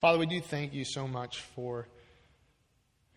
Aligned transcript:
Father, 0.00 0.18
we 0.18 0.24
do 0.24 0.40
thank 0.40 0.72
you 0.72 0.86
so 0.86 1.06
much 1.06 1.42
for 1.54 1.86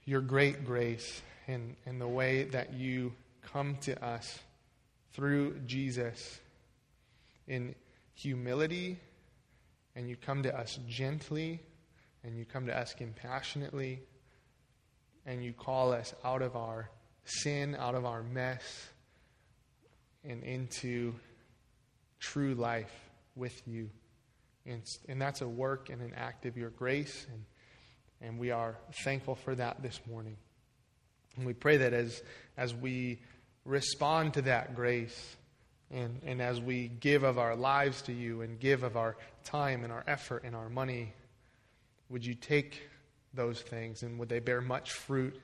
your 0.04 0.20
great 0.20 0.66
grace 0.66 1.22
and, 1.48 1.78
and 1.86 2.02
the 2.02 2.08
way 2.10 2.44
that 2.44 2.74
you 2.74 3.14
come 3.42 3.78
to 3.84 4.04
us 4.04 4.40
through 5.14 5.58
Jesus 5.66 6.42
in 7.48 7.74
humility, 8.16 9.00
and 9.96 10.10
you 10.10 10.18
come 10.18 10.44
to 10.44 10.54
us 10.54 10.78
gently, 10.90 11.62
and 12.26 12.38
you 12.38 12.44
come 12.44 12.66
to 12.66 12.78
us 12.78 12.94
compassionately, 12.94 14.02
and 15.26 15.42
you 15.42 15.54
call 15.54 15.94
us 15.94 16.14
out 16.26 16.42
of 16.42 16.58
our 16.58 16.90
sin, 17.24 17.78
out 17.80 17.96
of 17.96 18.04
our 18.04 18.24
mess, 18.24 18.90
and 20.26 20.44
into 20.44 21.14
true 22.20 22.56
life 22.56 22.94
with 23.38 23.62
you. 23.66 23.90
And, 24.66 24.82
and 25.10 25.22
that's 25.22 25.42
a 25.42 25.48
work 25.48 25.90
and 25.90 26.02
an 26.02 26.14
act 26.16 26.46
of 26.46 26.58
your 26.58 26.70
grace, 26.70 27.26
and, 27.30 27.44
and 28.22 28.40
we 28.40 28.52
are 28.52 28.78
thankful 29.04 29.36
for 29.36 29.54
that 29.56 29.84
this 29.84 30.00
morning. 30.10 30.38
And 31.36 31.46
we 31.46 31.54
pray 31.54 31.78
that 31.78 31.94
as, 31.94 32.22
as 32.56 32.74
we 32.74 33.20
respond 33.66 34.36
to 34.36 34.44
that 34.44 34.76
grace, 34.76 35.36
and, 35.92 36.22
and 36.26 36.42
as 36.42 36.60
we 36.60 36.88
give 36.88 37.24
of 37.24 37.38
our 37.38 37.56
lives 37.56 38.02
to 38.04 38.14
you 38.14 38.42
and 38.42 38.60
give 38.60 38.84
of 38.84 38.98
our 38.98 39.16
time 39.44 39.84
and 39.84 39.94
our 39.94 40.04
effort 40.08 40.44
and 40.44 40.56
our 40.56 40.70
money, 40.70 41.14
would 42.10 42.26
you 42.26 42.34
take 42.34 42.82
those 43.34 43.62
things 43.62 44.04
and 44.04 44.18
would 44.20 44.30
they 44.30 44.40
bear 44.40 44.62
much 44.62 44.92
fruit? 44.92 45.40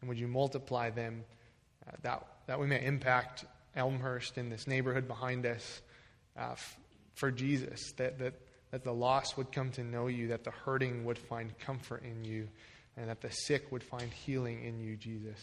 And 0.00 0.08
would 0.08 0.18
you 0.18 0.28
multiply 0.28 0.90
them 0.90 1.24
uh, 1.86 1.92
that, 2.02 2.26
that 2.46 2.60
we 2.60 2.66
may 2.66 2.84
impact 2.84 3.44
Elmhurst 3.74 4.36
and 4.36 4.50
this 4.50 4.66
neighborhood 4.66 5.08
behind 5.08 5.46
us 5.46 5.82
uh, 6.36 6.50
f- 6.52 6.76
for 7.14 7.30
Jesus? 7.30 7.92
That, 7.96 8.18
that, 8.18 8.34
that 8.72 8.82
the 8.82 8.92
lost 8.92 9.36
would 9.36 9.52
come 9.52 9.70
to 9.70 9.84
know 9.84 10.08
you, 10.08 10.28
that 10.28 10.44
the 10.44 10.50
hurting 10.50 11.04
would 11.04 11.18
find 11.18 11.56
comfort 11.60 12.02
in 12.02 12.24
you, 12.24 12.48
and 12.96 13.08
that 13.08 13.20
the 13.20 13.30
sick 13.30 13.70
would 13.70 13.82
find 13.82 14.10
healing 14.12 14.64
in 14.64 14.80
you, 14.80 14.96
Jesus. 14.96 15.38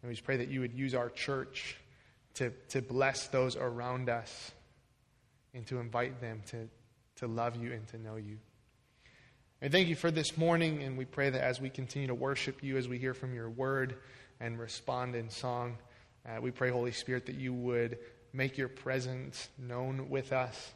And 0.00 0.08
we 0.08 0.14
just 0.14 0.24
pray 0.24 0.38
that 0.38 0.48
you 0.48 0.60
would 0.60 0.72
use 0.72 0.94
our 0.94 1.10
church 1.10 1.76
to, 2.34 2.50
to 2.70 2.80
bless 2.80 3.26
those 3.28 3.56
around 3.56 4.08
us 4.08 4.52
and 5.52 5.66
to 5.66 5.78
invite 5.78 6.20
them 6.20 6.42
to, 6.48 6.68
to 7.16 7.26
love 7.26 7.56
you 7.56 7.72
and 7.72 7.86
to 7.88 7.98
know 7.98 8.16
you. 8.16 8.38
And 9.60 9.72
thank 9.72 9.88
you 9.88 9.96
for 9.96 10.10
this 10.10 10.36
morning, 10.36 10.82
and 10.82 10.96
we 10.96 11.04
pray 11.04 11.30
that 11.30 11.42
as 11.42 11.60
we 11.60 11.70
continue 11.70 12.08
to 12.08 12.14
worship 12.14 12.62
you, 12.62 12.76
as 12.76 12.86
we 12.86 12.98
hear 12.98 13.14
from 13.14 13.34
your 13.34 13.50
word 13.50 13.96
and 14.40 14.58
respond 14.58 15.16
in 15.16 15.30
song, 15.30 15.78
uh, 16.26 16.40
we 16.40 16.50
pray, 16.50 16.70
Holy 16.70 16.92
Spirit, 16.92 17.26
that 17.26 17.36
you 17.36 17.52
would 17.52 17.98
make 18.32 18.58
your 18.58 18.68
presence 18.68 19.48
known 19.58 20.08
with 20.10 20.32
us, 20.32 20.72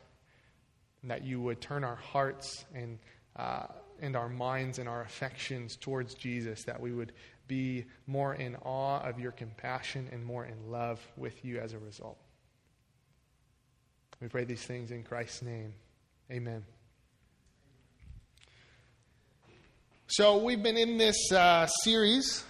that 1.05 1.25
you 1.25 1.41
would 1.41 1.61
turn 1.61 1.85
our 1.85 1.97
hearts 1.97 2.65
and, 2.75 2.99
uh, 3.37 3.67
and 4.01 4.17
our 4.17 4.29
minds 4.29 4.79
and 4.79 4.89
our 4.89 5.03
affections 5.03 5.77
towards 5.77 6.15
Jesus, 6.15 6.65
that 6.65 6.81
we 6.81 6.93
would 6.93 7.13
be 7.47 7.85
more 8.07 8.35
in 8.35 8.57
awe 8.57 9.01
of 9.01 9.19
your 9.19 9.33
compassion 9.33 10.09
and 10.13 10.25
more 10.25 10.45
in 10.45 10.71
love 10.71 11.01
with 11.17 11.45
you 11.45 11.59
as 11.59 11.73
a 11.73 11.79
result. 11.79 12.19
We 14.21 14.29
pray 14.29 14.45
these 14.45 14.63
things 14.63 14.91
in 14.91 15.05
Christ's 15.05 15.43
name. 15.43 15.73
Amen. 16.31 16.65
So, 20.09 20.39
we've 20.39 20.62
been 20.62 20.77
in 20.77 20.99
this 20.99 21.31
uh, 21.33 21.67
series 21.67 22.45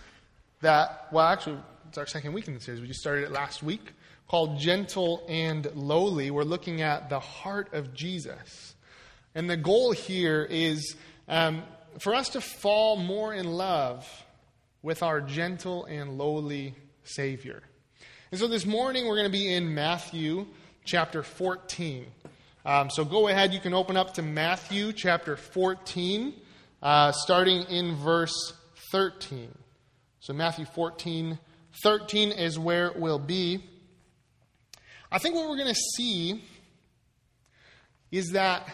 that, 0.60 1.08
well, 1.12 1.26
actually, 1.26 1.58
it's 1.88 1.98
our 1.98 2.06
second 2.06 2.32
week 2.32 2.48
in 2.48 2.54
the 2.54 2.60
series. 2.60 2.80
We 2.80 2.86
just 2.86 3.00
started 3.00 3.24
it 3.24 3.32
last 3.32 3.62
week 3.62 3.92
called 4.28 4.58
Gentle 4.58 5.24
and 5.28 5.66
Lowly. 5.74 6.30
We're 6.30 6.44
looking 6.44 6.82
at 6.82 7.10
the 7.10 7.18
heart 7.18 7.72
of 7.72 7.94
Jesus. 7.94 8.74
And 9.34 9.48
the 9.48 9.56
goal 9.56 9.92
here 9.92 10.46
is 10.48 10.96
um, 11.26 11.62
for 11.98 12.14
us 12.14 12.28
to 12.30 12.40
fall 12.40 12.96
more 12.96 13.34
in 13.34 13.46
love 13.46 14.06
with 14.82 15.02
our 15.02 15.20
gentle 15.20 15.84
and 15.86 16.18
lowly 16.18 16.74
Savior. 17.04 17.62
And 18.30 18.38
so 18.38 18.46
this 18.46 18.66
morning 18.66 19.06
we're 19.06 19.16
going 19.16 19.30
to 19.30 19.38
be 19.38 19.52
in 19.52 19.74
Matthew 19.74 20.46
chapter 20.84 21.22
14. 21.22 22.06
Um, 22.64 22.90
so 22.90 23.04
go 23.04 23.28
ahead, 23.28 23.52
you 23.52 23.60
can 23.60 23.74
open 23.74 23.96
up 23.96 24.14
to 24.14 24.22
Matthew 24.22 24.92
chapter 24.92 25.36
14 25.36 26.34
uh, 26.82 27.12
starting 27.12 27.62
in 27.64 27.96
verse 27.96 28.52
13. 28.92 29.52
So, 30.20 30.32
Matthew 30.32 30.64
14, 30.66 31.38
13 31.82 32.32
is 32.32 32.58
where 32.58 32.86
it 32.86 32.96
will 32.96 33.18
be. 33.18 33.64
I 35.10 35.18
think 35.18 35.34
what 35.34 35.48
we're 35.48 35.56
going 35.56 35.74
to 35.74 35.80
see 35.96 36.42
is 38.10 38.32
that 38.32 38.68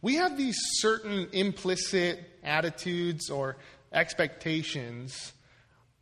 we 0.00 0.16
have 0.16 0.36
these 0.36 0.56
certain 0.74 1.28
implicit 1.32 2.20
attitudes 2.44 3.30
or 3.30 3.56
expectations 3.92 5.32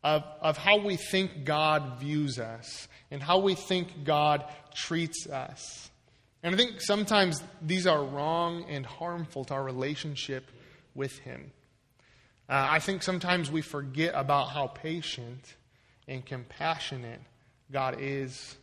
of, 0.02 0.22
of 0.40 0.58
how 0.58 0.78
we 0.78 0.96
think 0.96 1.44
God 1.44 1.98
views 1.98 2.38
us 2.38 2.88
and 3.10 3.22
how 3.22 3.38
we 3.38 3.54
think 3.54 4.04
God 4.04 4.44
treats 4.74 5.26
us. 5.28 5.90
And 6.42 6.54
I 6.54 6.58
think 6.58 6.82
sometimes 6.82 7.42
these 7.62 7.86
are 7.86 8.04
wrong 8.04 8.66
and 8.68 8.84
harmful 8.84 9.46
to 9.46 9.54
our 9.54 9.64
relationship 9.64 10.50
with 10.94 11.18
Him. 11.20 11.52
Uh, 12.50 12.66
I 12.70 12.80
think 12.80 13.02
sometimes 13.02 13.50
we 13.50 13.62
forget 13.62 14.12
about 14.14 14.50
how 14.50 14.66
patient 14.66 15.54
and 16.06 16.24
compassionate 16.26 17.20
God 17.72 17.96
is 17.98 18.56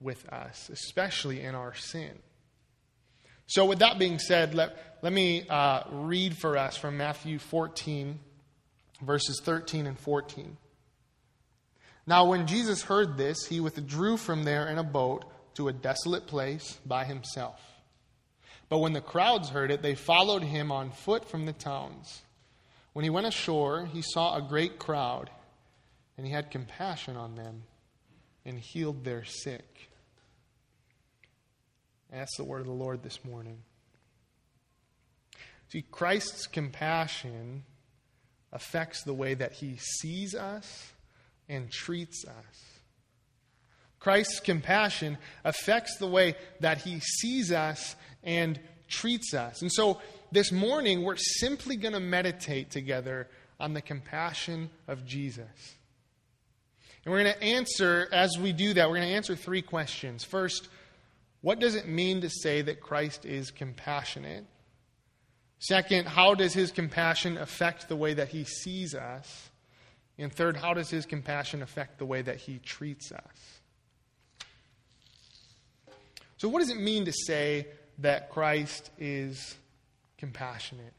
with 0.00 0.28
us, 0.28 0.70
especially 0.72 1.40
in 1.40 1.54
our 1.54 1.74
sin. 1.74 2.12
So, 3.46 3.64
with 3.64 3.78
that 3.78 3.98
being 3.98 4.18
said, 4.18 4.54
let, 4.54 4.76
let 5.02 5.12
me 5.12 5.46
uh, 5.48 5.82
read 5.90 6.36
for 6.36 6.56
us 6.56 6.76
from 6.76 6.96
Matthew 6.96 7.38
14, 7.38 8.18
verses 9.00 9.40
13 9.42 9.86
and 9.86 9.98
14. 9.98 10.56
Now, 12.06 12.26
when 12.26 12.46
Jesus 12.46 12.82
heard 12.82 13.16
this, 13.16 13.46
he 13.46 13.60
withdrew 13.60 14.16
from 14.16 14.44
there 14.44 14.68
in 14.68 14.78
a 14.78 14.84
boat 14.84 15.24
to 15.54 15.68
a 15.68 15.72
desolate 15.72 16.26
place 16.26 16.78
by 16.86 17.04
himself. 17.04 17.60
But 18.68 18.78
when 18.78 18.92
the 18.92 19.00
crowds 19.00 19.48
heard 19.48 19.70
it, 19.70 19.82
they 19.82 19.94
followed 19.94 20.42
him 20.42 20.70
on 20.70 20.90
foot 20.90 21.28
from 21.28 21.46
the 21.46 21.52
towns. 21.52 22.22
When 22.92 23.02
he 23.04 23.10
went 23.10 23.26
ashore, 23.26 23.86
he 23.86 24.02
saw 24.02 24.36
a 24.36 24.42
great 24.42 24.78
crowd, 24.78 25.30
and 26.16 26.26
he 26.26 26.32
had 26.32 26.50
compassion 26.50 27.16
on 27.16 27.34
them 27.34 27.62
and 28.44 28.58
healed 28.58 29.04
their 29.04 29.24
sick. 29.24 29.87
That's 32.12 32.36
the 32.36 32.44
word 32.44 32.60
of 32.60 32.66
the 32.66 32.72
Lord 32.72 33.02
this 33.02 33.24
morning. 33.24 33.58
See, 35.70 35.82
Christ's 35.82 36.46
compassion 36.46 37.64
affects 38.52 39.02
the 39.02 39.12
way 39.12 39.34
that 39.34 39.52
he 39.52 39.76
sees 39.76 40.34
us 40.34 40.92
and 41.48 41.70
treats 41.70 42.24
us. 42.26 42.80
Christ's 44.00 44.40
compassion 44.40 45.18
affects 45.44 45.98
the 45.98 46.06
way 46.06 46.36
that 46.60 46.78
he 46.78 47.00
sees 47.00 47.52
us 47.52 47.96
and 48.22 48.58
treats 48.88 49.34
us. 49.34 49.60
And 49.60 49.70
so 49.70 50.00
this 50.32 50.52
morning, 50.52 51.02
we're 51.02 51.16
simply 51.16 51.76
going 51.76 51.94
to 51.94 52.00
meditate 52.00 52.70
together 52.70 53.28
on 53.60 53.74
the 53.74 53.82
compassion 53.82 54.70
of 54.86 55.04
Jesus. 55.04 55.74
And 57.04 57.12
we're 57.12 57.22
going 57.22 57.34
to 57.34 57.42
answer, 57.42 58.08
as 58.12 58.38
we 58.38 58.52
do 58.52 58.74
that, 58.74 58.88
we're 58.88 58.96
going 58.96 59.08
to 59.08 59.14
answer 59.14 59.36
three 59.36 59.62
questions. 59.62 60.24
First, 60.24 60.68
what 61.40 61.60
does 61.60 61.74
it 61.74 61.88
mean 61.88 62.20
to 62.22 62.30
say 62.30 62.62
that 62.62 62.80
Christ 62.80 63.24
is 63.24 63.50
compassionate? 63.50 64.44
Second, 65.60 66.06
how 66.06 66.34
does 66.34 66.52
his 66.52 66.70
compassion 66.70 67.36
affect 67.36 67.88
the 67.88 67.96
way 67.96 68.14
that 68.14 68.28
he 68.28 68.44
sees 68.44 68.94
us? 68.94 69.50
And 70.18 70.32
third, 70.32 70.56
how 70.56 70.74
does 70.74 70.90
his 70.90 71.06
compassion 71.06 71.62
affect 71.62 71.98
the 71.98 72.06
way 72.06 72.22
that 72.22 72.36
he 72.36 72.58
treats 72.58 73.12
us? 73.12 73.60
So, 76.38 76.48
what 76.48 76.60
does 76.60 76.70
it 76.70 76.80
mean 76.80 77.04
to 77.04 77.12
say 77.12 77.66
that 77.98 78.30
Christ 78.30 78.90
is 78.98 79.56
compassionate? 80.18 80.92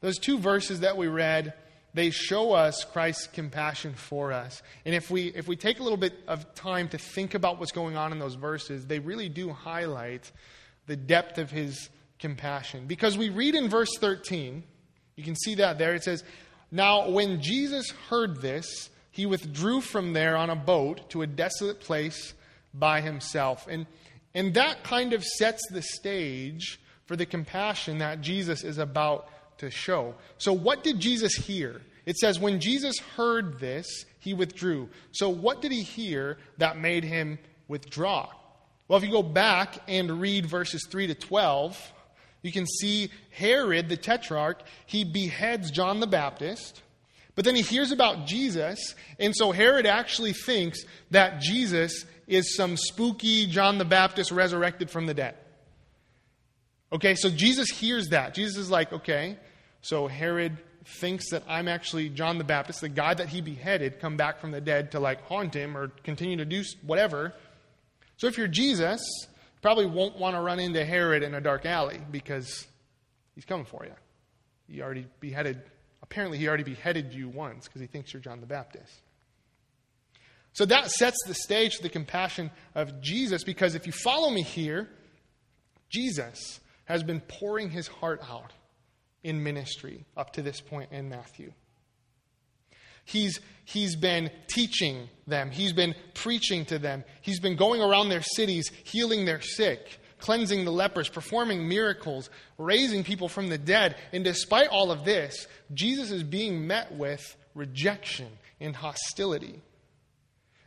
Those 0.00 0.18
two 0.18 0.38
verses 0.38 0.80
that 0.80 0.96
we 0.96 1.06
read, 1.06 1.54
they 1.94 2.10
show 2.10 2.52
us 2.52 2.84
Christ's 2.84 3.28
compassion 3.28 3.94
for 3.94 4.32
us. 4.32 4.62
And 4.84 4.94
if 4.94 5.10
we, 5.10 5.28
if 5.28 5.48
we 5.48 5.56
take 5.56 5.80
a 5.80 5.82
little 5.82 5.96
bit 5.96 6.14
of 6.28 6.54
time 6.54 6.88
to 6.88 6.98
think 6.98 7.34
about 7.34 7.58
what's 7.58 7.72
going 7.72 7.96
on 7.96 8.12
in 8.12 8.18
those 8.18 8.34
verses, 8.34 8.86
they 8.86 8.98
really 8.98 9.28
do 9.28 9.50
highlight 9.50 10.30
the 10.86 10.96
depth 10.96 11.38
of 11.38 11.50
his 11.50 11.88
compassion. 12.18 12.86
Because 12.86 13.16
we 13.16 13.30
read 13.30 13.54
in 13.54 13.68
verse 13.68 13.96
13, 13.98 14.62
you 15.16 15.24
can 15.24 15.36
see 15.36 15.54
that 15.56 15.78
there, 15.78 15.94
it 15.94 16.04
says, 16.04 16.24
Now 16.70 17.08
when 17.08 17.40
Jesus 17.40 17.90
heard 18.10 18.42
this, 18.42 18.90
he 19.10 19.26
withdrew 19.26 19.80
from 19.80 20.12
there 20.12 20.36
on 20.36 20.50
a 20.50 20.56
boat 20.56 21.08
to 21.10 21.22
a 21.22 21.26
desolate 21.26 21.80
place 21.80 22.34
by 22.74 23.00
himself. 23.00 23.66
And 23.70 23.86
and 24.34 24.54
that 24.54 24.82
kind 24.82 25.12
of 25.12 25.22
sets 25.22 25.62
the 25.70 25.82
stage 25.82 26.80
for 27.06 27.16
the 27.16 27.26
compassion 27.26 27.98
that 27.98 28.20
Jesus 28.20 28.64
is 28.64 28.78
about 28.78 29.28
to 29.58 29.70
show. 29.70 30.14
So, 30.38 30.52
what 30.52 30.82
did 30.82 31.00
Jesus 31.00 31.34
hear? 31.34 31.80
It 32.06 32.16
says, 32.16 32.38
when 32.38 32.60
Jesus 32.60 32.98
heard 33.16 33.58
this, 33.60 34.04
he 34.18 34.34
withdrew. 34.34 34.88
So, 35.12 35.28
what 35.28 35.62
did 35.62 35.72
he 35.72 35.82
hear 35.82 36.38
that 36.58 36.78
made 36.78 37.04
him 37.04 37.38
withdraw? 37.68 38.28
Well, 38.88 38.98
if 38.98 39.04
you 39.04 39.10
go 39.10 39.22
back 39.22 39.78
and 39.88 40.20
read 40.20 40.46
verses 40.46 40.86
3 40.90 41.06
to 41.06 41.14
12, 41.14 41.92
you 42.42 42.52
can 42.52 42.66
see 42.66 43.10
Herod, 43.30 43.88
the 43.88 43.96
tetrarch, 43.96 44.62
he 44.84 45.04
beheads 45.04 45.70
John 45.70 46.00
the 46.00 46.06
Baptist. 46.06 46.82
But 47.34 47.44
then 47.44 47.56
he 47.56 47.62
hears 47.62 47.90
about 47.90 48.26
Jesus, 48.26 48.94
and 49.18 49.34
so 49.34 49.50
Herod 49.50 49.86
actually 49.86 50.34
thinks 50.34 50.84
that 51.10 51.40
Jesus 51.40 52.04
is 52.26 52.54
some 52.54 52.76
spooky 52.76 53.46
John 53.46 53.78
the 53.78 53.84
Baptist 53.84 54.30
resurrected 54.30 54.90
from 54.90 55.06
the 55.06 55.14
dead. 55.14 55.36
Okay, 56.94 57.16
so 57.16 57.28
Jesus 57.28 57.68
hears 57.70 58.08
that. 58.10 58.34
Jesus 58.34 58.56
is 58.56 58.70
like, 58.70 58.92
okay, 58.92 59.36
so 59.82 60.06
Herod 60.06 60.56
thinks 61.00 61.30
that 61.30 61.42
I'm 61.48 61.66
actually 61.66 62.08
John 62.08 62.38
the 62.38 62.44
Baptist, 62.44 62.82
the 62.82 62.88
guy 62.88 63.14
that 63.14 63.28
he 63.28 63.40
beheaded, 63.40 63.98
come 63.98 64.16
back 64.16 64.38
from 64.38 64.52
the 64.52 64.60
dead 64.60 64.92
to 64.92 65.00
like 65.00 65.20
haunt 65.22 65.54
him 65.54 65.76
or 65.76 65.88
continue 66.04 66.36
to 66.36 66.44
do 66.44 66.62
whatever. 66.86 67.34
So 68.16 68.28
if 68.28 68.38
you're 68.38 68.46
Jesus, 68.46 69.00
you 69.22 69.60
probably 69.60 69.86
won't 69.86 70.18
want 70.18 70.36
to 70.36 70.40
run 70.40 70.60
into 70.60 70.84
Herod 70.84 71.24
in 71.24 71.34
a 71.34 71.40
dark 71.40 71.66
alley 71.66 72.00
because 72.12 72.64
he's 73.34 73.44
coming 73.44 73.66
for 73.66 73.84
you. 73.84 73.94
He 74.68 74.80
already 74.80 75.06
beheaded, 75.18 75.62
apparently, 76.00 76.38
he 76.38 76.46
already 76.46 76.62
beheaded 76.62 77.12
you 77.12 77.28
once 77.28 77.66
because 77.66 77.80
he 77.80 77.88
thinks 77.88 78.12
you're 78.12 78.22
John 78.22 78.40
the 78.40 78.46
Baptist. 78.46 78.92
So 80.52 80.64
that 80.66 80.92
sets 80.92 81.16
the 81.26 81.34
stage 81.34 81.74
for 81.74 81.82
the 81.82 81.88
compassion 81.88 82.52
of 82.76 83.00
Jesus 83.00 83.42
because 83.42 83.74
if 83.74 83.84
you 83.84 83.92
follow 83.92 84.30
me 84.30 84.42
here, 84.42 84.88
Jesus 85.90 86.60
has 86.84 87.02
been 87.02 87.20
pouring 87.20 87.70
his 87.70 87.86
heart 87.86 88.20
out 88.28 88.52
in 89.22 89.42
ministry 89.42 90.04
up 90.16 90.32
to 90.34 90.42
this 90.42 90.60
point 90.60 90.92
in 90.92 91.08
Matthew. 91.08 91.52
He's, 93.04 93.40
he's 93.64 93.96
been 93.96 94.30
teaching 94.48 95.08
them, 95.26 95.50
he's 95.50 95.72
been 95.72 95.94
preaching 96.14 96.64
to 96.66 96.78
them, 96.78 97.04
he's 97.20 97.40
been 97.40 97.56
going 97.56 97.82
around 97.82 98.08
their 98.08 98.22
cities, 98.22 98.70
healing 98.84 99.24
their 99.24 99.40
sick, 99.42 99.98
cleansing 100.18 100.64
the 100.64 100.72
lepers, 100.72 101.08
performing 101.08 101.68
miracles, 101.68 102.30
raising 102.56 103.04
people 103.04 103.28
from 103.28 103.48
the 103.48 103.58
dead. 103.58 103.96
And 104.12 104.24
despite 104.24 104.68
all 104.68 104.90
of 104.90 105.04
this, 105.04 105.46
Jesus 105.74 106.10
is 106.10 106.22
being 106.22 106.66
met 106.66 106.94
with 106.94 107.36
rejection 107.54 108.28
and 108.58 108.74
hostility. 108.74 109.60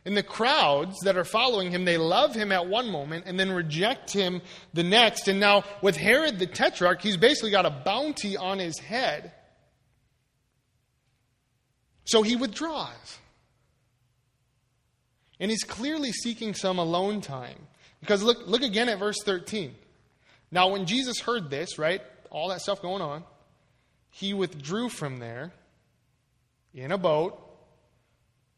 And 0.08 0.16
the 0.16 0.22
crowds 0.22 1.00
that 1.00 1.18
are 1.18 1.24
following 1.24 1.70
him, 1.70 1.84
they 1.84 1.98
love 1.98 2.34
him 2.34 2.50
at 2.50 2.66
one 2.66 2.90
moment 2.90 3.24
and 3.26 3.38
then 3.38 3.52
reject 3.52 4.10
him 4.10 4.40
the 4.72 4.82
next. 4.82 5.28
And 5.28 5.38
now, 5.38 5.64
with 5.82 5.98
Herod 5.98 6.38
the 6.38 6.46
Tetrarch, 6.46 7.02
he's 7.02 7.18
basically 7.18 7.50
got 7.50 7.66
a 7.66 7.70
bounty 7.70 8.34
on 8.34 8.58
his 8.58 8.78
head. 8.78 9.32
So 12.06 12.22
he 12.22 12.36
withdraws. 12.36 13.18
And 15.38 15.50
he's 15.50 15.62
clearly 15.62 16.12
seeking 16.12 16.54
some 16.54 16.78
alone 16.78 17.20
time. 17.20 17.58
Because 18.00 18.22
look, 18.22 18.46
look 18.46 18.62
again 18.62 18.88
at 18.88 18.98
verse 18.98 19.22
13. 19.22 19.74
Now, 20.50 20.70
when 20.70 20.86
Jesus 20.86 21.20
heard 21.20 21.50
this, 21.50 21.78
right, 21.78 22.00
all 22.30 22.48
that 22.48 22.62
stuff 22.62 22.80
going 22.80 23.02
on, 23.02 23.24
he 24.08 24.32
withdrew 24.32 24.88
from 24.88 25.18
there 25.18 25.52
in 26.72 26.92
a 26.92 26.98
boat 26.98 27.44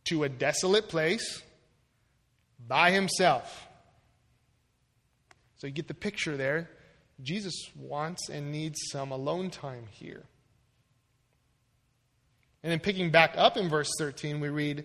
to 0.04 0.24
a 0.24 0.28
desolate 0.28 0.88
place 0.88 1.42
by 2.66 2.90
himself. 2.90 3.68
So 5.58 5.66
you 5.66 5.72
get 5.72 5.88
the 5.88 5.94
picture 5.94 6.36
there. 6.36 6.70
Jesus 7.22 7.54
wants 7.76 8.28
and 8.28 8.50
needs 8.50 8.78
some 8.90 9.10
alone 9.10 9.50
time 9.50 9.86
here. 9.90 10.24
And 12.62 12.72
then 12.72 12.80
picking 12.80 13.10
back 13.10 13.34
up 13.36 13.56
in 13.56 13.68
verse 13.68 13.90
13, 13.98 14.40
we 14.40 14.48
read, 14.48 14.84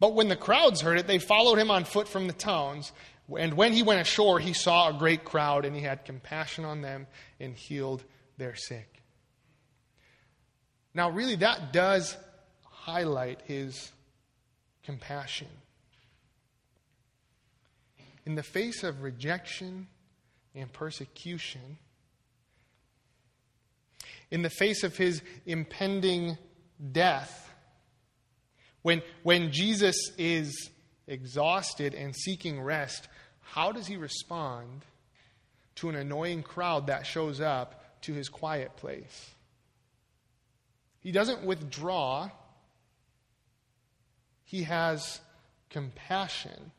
But 0.00 0.14
when 0.14 0.28
the 0.28 0.36
crowds 0.36 0.80
heard 0.80 0.98
it, 0.98 1.06
they 1.06 1.18
followed 1.18 1.58
him 1.58 1.70
on 1.70 1.84
foot 1.84 2.08
from 2.08 2.26
the 2.26 2.32
towns. 2.32 2.92
And 3.36 3.54
when 3.54 3.72
he 3.72 3.82
went 3.82 4.00
ashore, 4.00 4.38
he 4.38 4.52
saw 4.52 4.88
a 4.90 4.98
great 4.98 5.24
crowd, 5.24 5.64
and 5.64 5.74
he 5.74 5.82
had 5.82 6.04
compassion 6.04 6.64
on 6.64 6.82
them 6.82 7.06
and 7.40 7.54
healed 7.54 8.04
their 8.36 8.54
sick. 8.54 9.02
Now, 10.92 11.10
really, 11.10 11.36
that 11.36 11.72
does 11.72 12.16
highlight 12.64 13.40
his 13.42 13.90
compassion. 14.84 15.48
In 18.26 18.34
the 18.34 18.42
face 18.42 18.82
of 18.82 19.02
rejection 19.02 19.88
and 20.54 20.72
persecution, 20.72 21.78
in 24.30 24.42
the 24.42 24.50
face 24.50 24.82
of 24.82 24.96
his 24.96 25.22
impending 25.46 26.38
death, 26.92 27.52
when, 28.82 29.02
when 29.22 29.52
Jesus 29.52 29.96
is 30.18 30.70
exhausted 31.06 31.94
and 31.94 32.14
seeking 32.14 32.60
rest, 32.60 33.08
how 33.40 33.72
does 33.72 33.86
he 33.86 33.96
respond 33.96 34.84
to 35.76 35.88
an 35.88 35.96
annoying 35.96 36.42
crowd 36.42 36.86
that 36.86 37.06
shows 37.06 37.40
up 37.40 38.00
to 38.02 38.12
his 38.12 38.28
quiet 38.28 38.76
place? 38.76 39.30
He 41.00 41.12
doesn't 41.12 41.44
withdraw 41.44 42.30
he 44.44 44.62
has 44.64 45.20
compassion. 45.70 46.70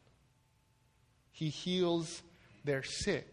He 1.31 1.50
heals 1.50 2.21
their 2.63 2.83
sick. 2.83 3.27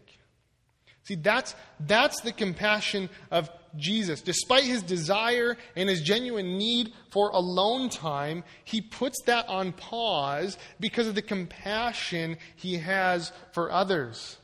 See, 1.03 1.15
that's, 1.15 1.53
that's 1.81 2.21
the 2.21 2.31
compassion 2.31 3.09
of 3.29 3.49
Jesus. 3.75 4.21
Despite 4.21 4.63
his 4.63 4.81
desire 4.81 5.57
and 5.75 5.89
his 5.89 6.01
genuine 6.01 6.57
need 6.57 6.93
for 7.11 7.29
alone 7.29 7.89
time, 7.89 8.43
he 8.63 8.81
puts 8.81 9.21
that 9.25 9.47
on 9.49 9.73
pause 9.73 10.57
because 10.79 11.07
of 11.07 11.15
the 11.15 11.21
compassion 11.21 12.37
he 12.55 12.77
has 12.77 13.31
for 13.51 13.71
others. 13.71 14.37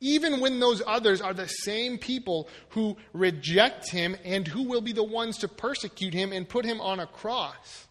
Even 0.00 0.38
when 0.38 0.60
those 0.60 0.80
others 0.86 1.20
are 1.20 1.34
the 1.34 1.48
same 1.48 1.98
people 1.98 2.48
who 2.70 2.96
reject 3.12 3.90
him 3.90 4.16
and 4.24 4.46
who 4.46 4.62
will 4.62 4.80
be 4.80 4.92
the 4.92 5.02
ones 5.02 5.38
to 5.38 5.48
persecute 5.48 6.14
him 6.14 6.32
and 6.32 6.48
put 6.48 6.64
him 6.64 6.80
on 6.80 7.00
a 7.00 7.06
cross 7.06 7.87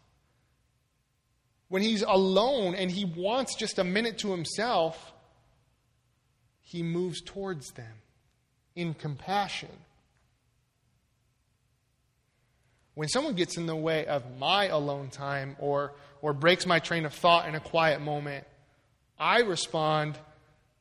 when 1.69 1.81
he's 1.81 2.01
alone 2.01 2.75
and 2.75 2.89
he 2.89 3.05
wants 3.05 3.55
just 3.55 3.79
a 3.79 3.83
minute 3.83 4.19
to 4.19 4.31
himself, 4.31 5.13
he 6.61 6.83
moves 6.83 7.21
towards 7.21 7.71
them 7.71 8.01
in 8.75 8.93
compassion. 8.93 9.69
When 12.93 13.09
someone 13.09 13.35
gets 13.35 13.57
in 13.57 13.65
the 13.65 13.75
way 13.75 14.05
of 14.05 14.23
my 14.39 14.67
alone 14.67 15.09
time 15.09 15.55
or, 15.59 15.93
or 16.21 16.33
breaks 16.33 16.65
my 16.65 16.79
train 16.79 17.05
of 17.05 17.13
thought 17.13 17.47
in 17.47 17.55
a 17.55 17.59
quiet 17.59 18.01
moment, 18.01 18.45
I 19.19 19.41
respond 19.41 20.17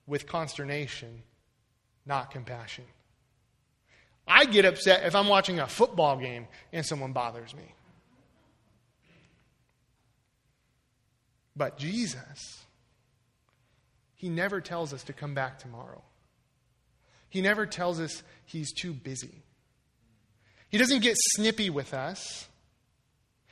with 0.06 0.26
consternation, 0.26 1.22
not 2.06 2.30
compassion. 2.30 2.84
I 4.26 4.44
get 4.44 4.64
upset 4.64 5.04
if 5.04 5.14
I'm 5.14 5.28
watching 5.28 5.60
a 5.60 5.66
football 5.66 6.16
game 6.16 6.46
and 6.72 6.84
someone 6.84 7.12
bothers 7.12 7.54
me. 7.54 7.74
But 11.56 11.78
Jesus, 11.78 12.64
He 14.14 14.28
never 14.28 14.60
tells 14.60 14.92
us 14.92 15.04
to 15.04 15.12
come 15.12 15.34
back 15.34 15.58
tomorrow. 15.58 16.02
He 17.28 17.40
never 17.40 17.66
tells 17.66 18.00
us 18.00 18.22
He's 18.44 18.72
too 18.72 18.92
busy. 18.92 19.42
He 20.68 20.78
doesn't 20.78 21.02
get 21.02 21.16
snippy 21.34 21.70
with 21.70 21.94
us. 21.94 22.48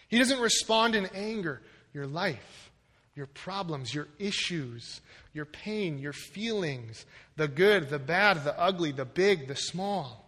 He 0.08 0.18
doesn't 0.18 0.40
respond 0.40 0.94
in 0.94 1.06
anger. 1.14 1.62
Your 1.92 2.06
life, 2.06 2.70
your 3.14 3.26
problems, 3.26 3.94
your 3.94 4.08
issues, 4.18 5.00
your 5.32 5.44
pain, 5.44 5.98
your 5.98 6.12
feelings, 6.12 7.06
the 7.36 7.46
good, 7.46 7.88
the 7.88 8.00
bad, 8.00 8.42
the 8.44 8.58
ugly, 8.58 8.90
the 8.90 9.04
big, 9.04 9.46
the 9.46 9.54
small, 9.54 10.24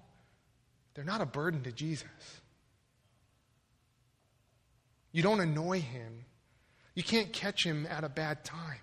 they're 0.94 1.04
not 1.04 1.20
a 1.20 1.26
burden 1.26 1.62
to 1.62 1.72
Jesus. 1.72 2.06
You 5.12 5.22
don't 5.22 5.40
annoy 5.40 5.80
him 5.80 6.25
you 6.96 7.04
can't 7.04 7.32
catch 7.32 7.64
him 7.64 7.86
at 7.88 8.02
a 8.02 8.08
bad 8.08 8.42
time. 8.42 8.80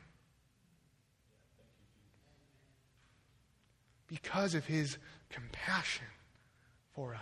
Because 4.08 4.54
of 4.54 4.66
his 4.66 4.98
compassion 5.30 6.06
for 6.96 7.16
us. 7.16 7.20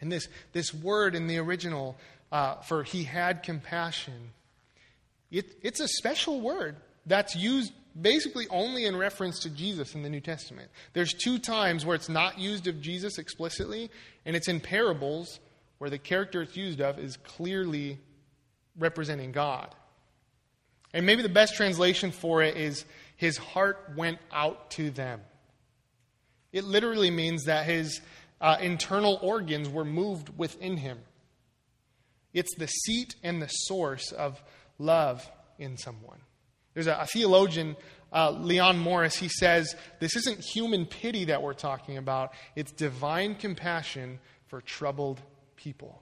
And 0.00 0.10
this, 0.12 0.28
this 0.52 0.74
word 0.74 1.14
in 1.14 1.28
the 1.28 1.38
original 1.38 1.96
uh, 2.30 2.56
for 2.56 2.82
he 2.82 3.04
had 3.04 3.42
compassion, 3.42 4.32
it, 5.30 5.56
it's 5.62 5.80
a 5.80 5.88
special 5.88 6.40
word 6.40 6.76
that's 7.06 7.36
used 7.36 7.72
basically 8.00 8.46
only 8.50 8.86
in 8.86 8.96
reference 8.96 9.40
to 9.40 9.50
Jesus 9.50 9.94
in 9.94 10.02
the 10.02 10.10
New 10.10 10.20
Testament. 10.20 10.70
There's 10.92 11.12
two 11.12 11.38
times 11.38 11.86
where 11.86 11.94
it's 11.94 12.08
not 12.08 12.38
used 12.38 12.66
of 12.66 12.80
Jesus 12.80 13.18
explicitly, 13.18 13.90
and 14.26 14.36
it's 14.36 14.48
in 14.48 14.60
parables 14.60 15.40
where 15.78 15.90
the 15.90 15.98
character 15.98 16.42
it's 16.42 16.56
used 16.56 16.80
of 16.80 16.98
is 16.98 17.16
clearly 17.16 17.98
representing 18.78 19.32
God. 19.32 19.74
And 20.92 21.04
maybe 21.06 21.22
the 21.22 21.28
best 21.28 21.54
translation 21.54 22.10
for 22.10 22.42
it 22.42 22.56
is 22.56 22.84
his 23.16 23.36
heart 23.36 23.92
went 23.96 24.18
out 24.32 24.70
to 24.72 24.90
them. 24.90 25.20
It 26.52 26.64
literally 26.64 27.10
means 27.10 27.44
that 27.44 27.66
his 27.66 28.00
uh, 28.40 28.56
internal 28.60 29.18
organs 29.22 29.68
were 29.68 29.84
moved 29.84 30.36
within 30.38 30.76
him. 30.78 30.98
It's 32.32 32.54
the 32.56 32.66
seat 32.66 33.16
and 33.22 33.42
the 33.42 33.48
source 33.48 34.12
of 34.12 34.42
love 34.78 35.28
in 35.58 35.76
someone. 35.76 36.20
There's 36.74 36.86
a, 36.86 36.94
a 37.00 37.06
theologian 37.06 37.76
uh, 38.12 38.30
Leon 38.30 38.78
Morris, 38.78 39.16
he 39.16 39.28
says, 39.28 39.74
This 40.00 40.16
isn't 40.16 40.40
human 40.40 40.86
pity 40.86 41.26
that 41.26 41.42
we're 41.42 41.52
talking 41.52 41.98
about, 41.98 42.32
it's 42.56 42.72
divine 42.72 43.34
compassion 43.34 44.20
for 44.46 44.60
troubled 44.60 45.20
people. 45.58 46.00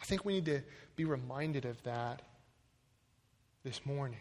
I 0.00 0.04
think 0.04 0.24
we 0.24 0.32
need 0.32 0.46
to 0.46 0.62
be 0.96 1.04
reminded 1.04 1.64
of 1.64 1.80
that 1.84 2.22
this 3.62 3.86
morning. 3.86 4.18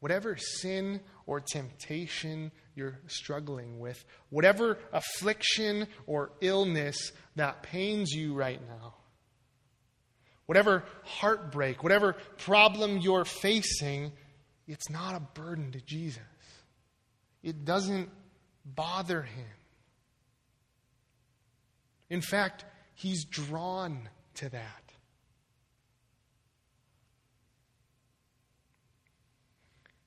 Whatever 0.00 0.36
sin 0.36 1.00
or 1.26 1.40
temptation 1.40 2.50
you're 2.74 2.98
struggling 3.06 3.78
with, 3.78 4.04
whatever 4.30 4.78
affliction 4.92 5.86
or 6.06 6.32
illness 6.40 7.12
that 7.36 7.62
pains 7.62 8.10
you 8.10 8.34
right 8.34 8.60
now, 8.66 8.94
whatever 10.46 10.82
heartbreak, 11.04 11.84
whatever 11.84 12.16
problem 12.38 12.98
you're 12.98 13.24
facing, 13.24 14.10
it's 14.66 14.90
not 14.90 15.14
a 15.14 15.20
burden 15.20 15.70
to 15.72 15.80
Jesus. 15.82 16.22
It 17.44 17.64
doesn't 17.64 18.08
bother 18.64 19.22
him. 19.22 19.46
In 22.12 22.20
fact, 22.20 22.66
he's 22.92 23.24
drawn 23.24 24.10
to 24.34 24.50
that. 24.50 24.92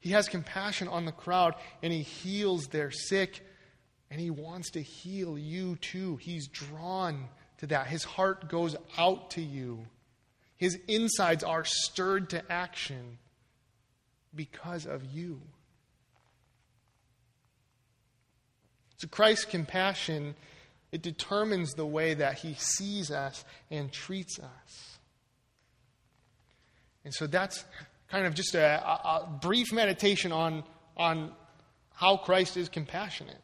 He 0.02 0.12
has 0.12 0.30
compassion 0.30 0.88
on 0.88 1.06
the 1.06 1.12
crowd 1.12 1.56
and 1.82 1.92
he 1.92 2.04
heals 2.04 2.68
their 2.68 2.92
sick 2.92 3.44
and 4.12 4.22
he 4.22 4.30
wants 4.30 4.70
to 4.72 4.84
heal 4.84 5.36
you 5.36 5.78
too. 5.78 6.18
He's 6.18 6.48
drawn 6.48 7.28
to 7.58 7.66
that. 7.68 7.88
His 7.88 8.04
heart 8.04 8.50
goes 8.50 8.76
out 9.00 9.32
to 9.32 9.42
you. 9.42 9.88
His 10.58 10.78
insides 10.88 11.44
are 11.44 11.66
stirred 11.66 12.30
to 12.30 12.52
action 12.52 13.18
because 14.36 14.86
of 14.86 15.04
you. 15.06 15.42
So 18.98 19.08
Christ's 19.08 19.46
compassion 19.46 20.36
it 20.96 21.02
determines 21.02 21.74
the 21.74 21.86
way 21.86 22.14
that 22.14 22.36
he 22.38 22.54
sees 22.54 23.12
us 23.12 23.44
and 23.70 23.92
treats 23.92 24.40
us. 24.40 24.98
And 27.04 27.14
so 27.14 27.28
that's 27.28 27.66
kind 28.10 28.26
of 28.26 28.34
just 28.34 28.56
a, 28.56 28.82
a, 28.82 29.40
brief 29.42 29.74
meditation 29.74 30.32
on, 30.32 30.64
on 30.96 31.34
how 31.94 32.16
Christ 32.16 32.56
is 32.56 32.70
compassionate. 32.70 33.42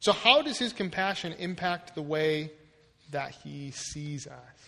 So, 0.00 0.12
how 0.12 0.42
does 0.42 0.58
his 0.58 0.74
compassion 0.74 1.32
impact 1.38 1.94
the 1.94 2.02
way 2.02 2.52
that 3.12 3.30
he 3.42 3.70
sees 3.70 4.26
us? 4.26 4.58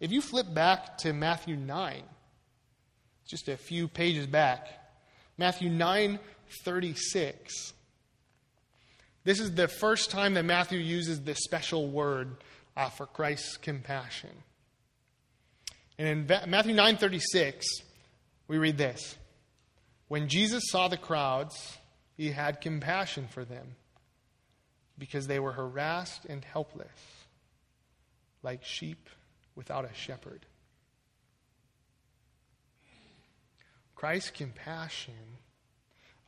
If 0.00 0.12
you 0.12 0.20
flip 0.20 0.52
back 0.52 0.98
to 0.98 1.14
Matthew 1.14 1.56
9, 1.56 2.02
just 3.26 3.48
a 3.48 3.56
few 3.56 3.88
pages 3.88 4.26
back, 4.26 4.68
Matthew 5.38 5.70
9 5.70 6.18
36. 6.62 7.73
This 9.24 9.40
is 9.40 9.54
the 9.54 9.68
first 9.68 10.10
time 10.10 10.34
that 10.34 10.44
Matthew 10.44 10.78
uses 10.78 11.22
this 11.22 11.38
special 11.38 11.88
word 11.88 12.36
uh, 12.76 12.90
for 12.90 13.06
Christ's 13.06 13.56
compassion. 13.56 14.30
And 15.98 16.08
in 16.08 16.50
Matthew 16.50 16.74
9:36, 16.74 17.64
we 18.48 18.58
read 18.58 18.76
this. 18.76 19.16
When 20.08 20.28
Jesus 20.28 20.64
saw 20.68 20.88
the 20.88 20.96
crowds, 20.96 21.78
he 22.16 22.30
had 22.30 22.60
compassion 22.60 23.28
for 23.28 23.44
them 23.44 23.76
because 24.98 25.26
they 25.26 25.40
were 25.40 25.52
harassed 25.52 26.26
and 26.26 26.44
helpless, 26.44 26.88
like 28.42 28.64
sheep 28.64 29.08
without 29.56 29.84
a 29.84 29.94
shepherd. 29.94 30.46
Christ's 33.94 34.30
compassion 34.30 35.38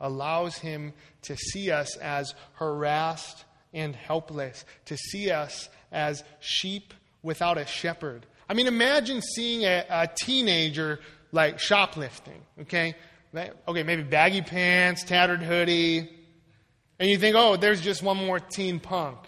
allows 0.01 0.59
him 0.59 0.93
to 1.23 1.37
see 1.37 1.71
us 1.71 1.97
as 1.97 2.35
harassed 2.55 3.45
and 3.73 3.95
helpless, 3.95 4.65
to 4.87 4.97
see 4.97 5.31
us 5.31 5.69
as 5.93 6.25
sheep 6.41 6.95
without 7.23 7.59
a 7.59 7.67
shepherd. 7.67 8.27
I 8.49 8.55
mean, 8.55 8.67
imagine 8.67 9.21
seeing 9.21 9.65
a, 9.65 9.85
a 9.89 10.09
teenager 10.15 11.01
like 11.33 11.59
shoplifting, 11.59 12.41
okay? 12.63 12.95
Okay, 13.69 13.83
maybe 13.83 14.03
baggy 14.03 14.41
pants, 14.41 15.05
tattered 15.05 15.43
hoodie, 15.43 16.09
and 16.99 17.11
you 17.11 17.19
think, 17.19 17.37
oh, 17.37 17.57
there's 17.57 17.81
just 17.81 18.03
one 18.03 18.17
more 18.17 18.41
teen 18.41 18.81
punk 18.81 19.19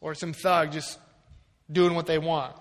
or 0.00 0.14
some 0.14 0.32
thug 0.32 0.70
just 0.70 0.98
doing 1.70 1.94
what 1.94 2.06
they 2.06 2.18
want. 2.18 2.54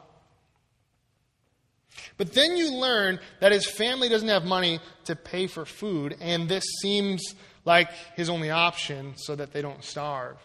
But 2.17 2.33
then 2.33 2.57
you 2.57 2.73
learn 2.73 3.19
that 3.39 3.51
his 3.51 3.69
family 3.69 4.09
doesn't 4.09 4.27
have 4.27 4.45
money 4.45 4.79
to 5.05 5.15
pay 5.15 5.47
for 5.47 5.65
food, 5.65 6.15
and 6.19 6.47
this 6.47 6.63
seems 6.81 7.23
like 7.65 7.89
his 8.15 8.29
only 8.29 8.51
option 8.51 9.13
so 9.17 9.35
that 9.35 9.51
they 9.53 9.61
don't 9.61 9.83
starve. 9.83 10.37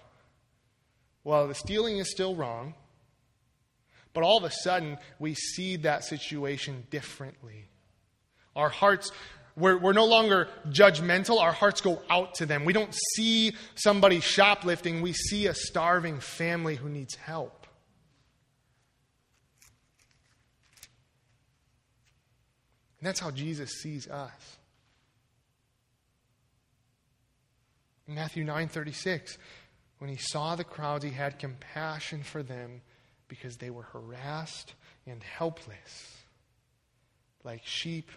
Well, 1.23 1.49
the 1.49 1.55
stealing 1.55 1.99
is 1.99 2.11
still 2.11 2.35
wrong, 2.35 2.75
but 4.15 4.25
all 4.25 4.39
of 4.39 4.45
a 4.45 4.51
sudden 4.51 4.99
we 5.19 5.35
see 5.35 5.77
that 5.77 6.05
situation 6.05 6.87
differently. 6.91 7.67
Our 8.57 8.71
hearts, 8.71 9.13
we're, 9.55 9.77
we're 9.77 9.93
no 9.93 10.07
longer 10.07 10.49
judgmental, 10.71 11.41
our 11.41 11.53
hearts 11.53 11.81
go 11.81 12.03
out 12.09 12.35
to 12.37 12.47
them. 12.47 12.65
We 12.65 12.73
don't 12.73 12.95
see 13.15 13.55
somebody 13.75 14.21
shoplifting, 14.21 15.03
we 15.03 15.13
see 15.13 15.47
a 15.47 15.55
starving 15.55 16.21
family 16.21 16.77
who 16.77 16.89
needs 16.89 17.15
help. 17.15 17.60
And 23.01 23.09
that's 23.09 23.21
how 23.21 23.31
Jesus 23.31 23.71
sees 23.81 24.09
us. 24.09 24.59
In 28.07 28.15
Matthew 28.15 28.45
9:36, 28.45 29.39
when 29.99 30.11
he 30.11 30.17
saw 30.17 30.55
the 30.55 30.65
crowds, 30.65 31.05
he 31.05 31.11
had 31.11 31.39
compassion 31.39 32.23
for 32.23 32.43
them 32.43 32.83
because 33.29 33.57
they 33.57 33.71
were 33.71 33.85
harassed 33.85 34.75
and 35.07 35.23
helpless, 35.23 36.17
like 37.45 37.65
sheep 37.65 38.11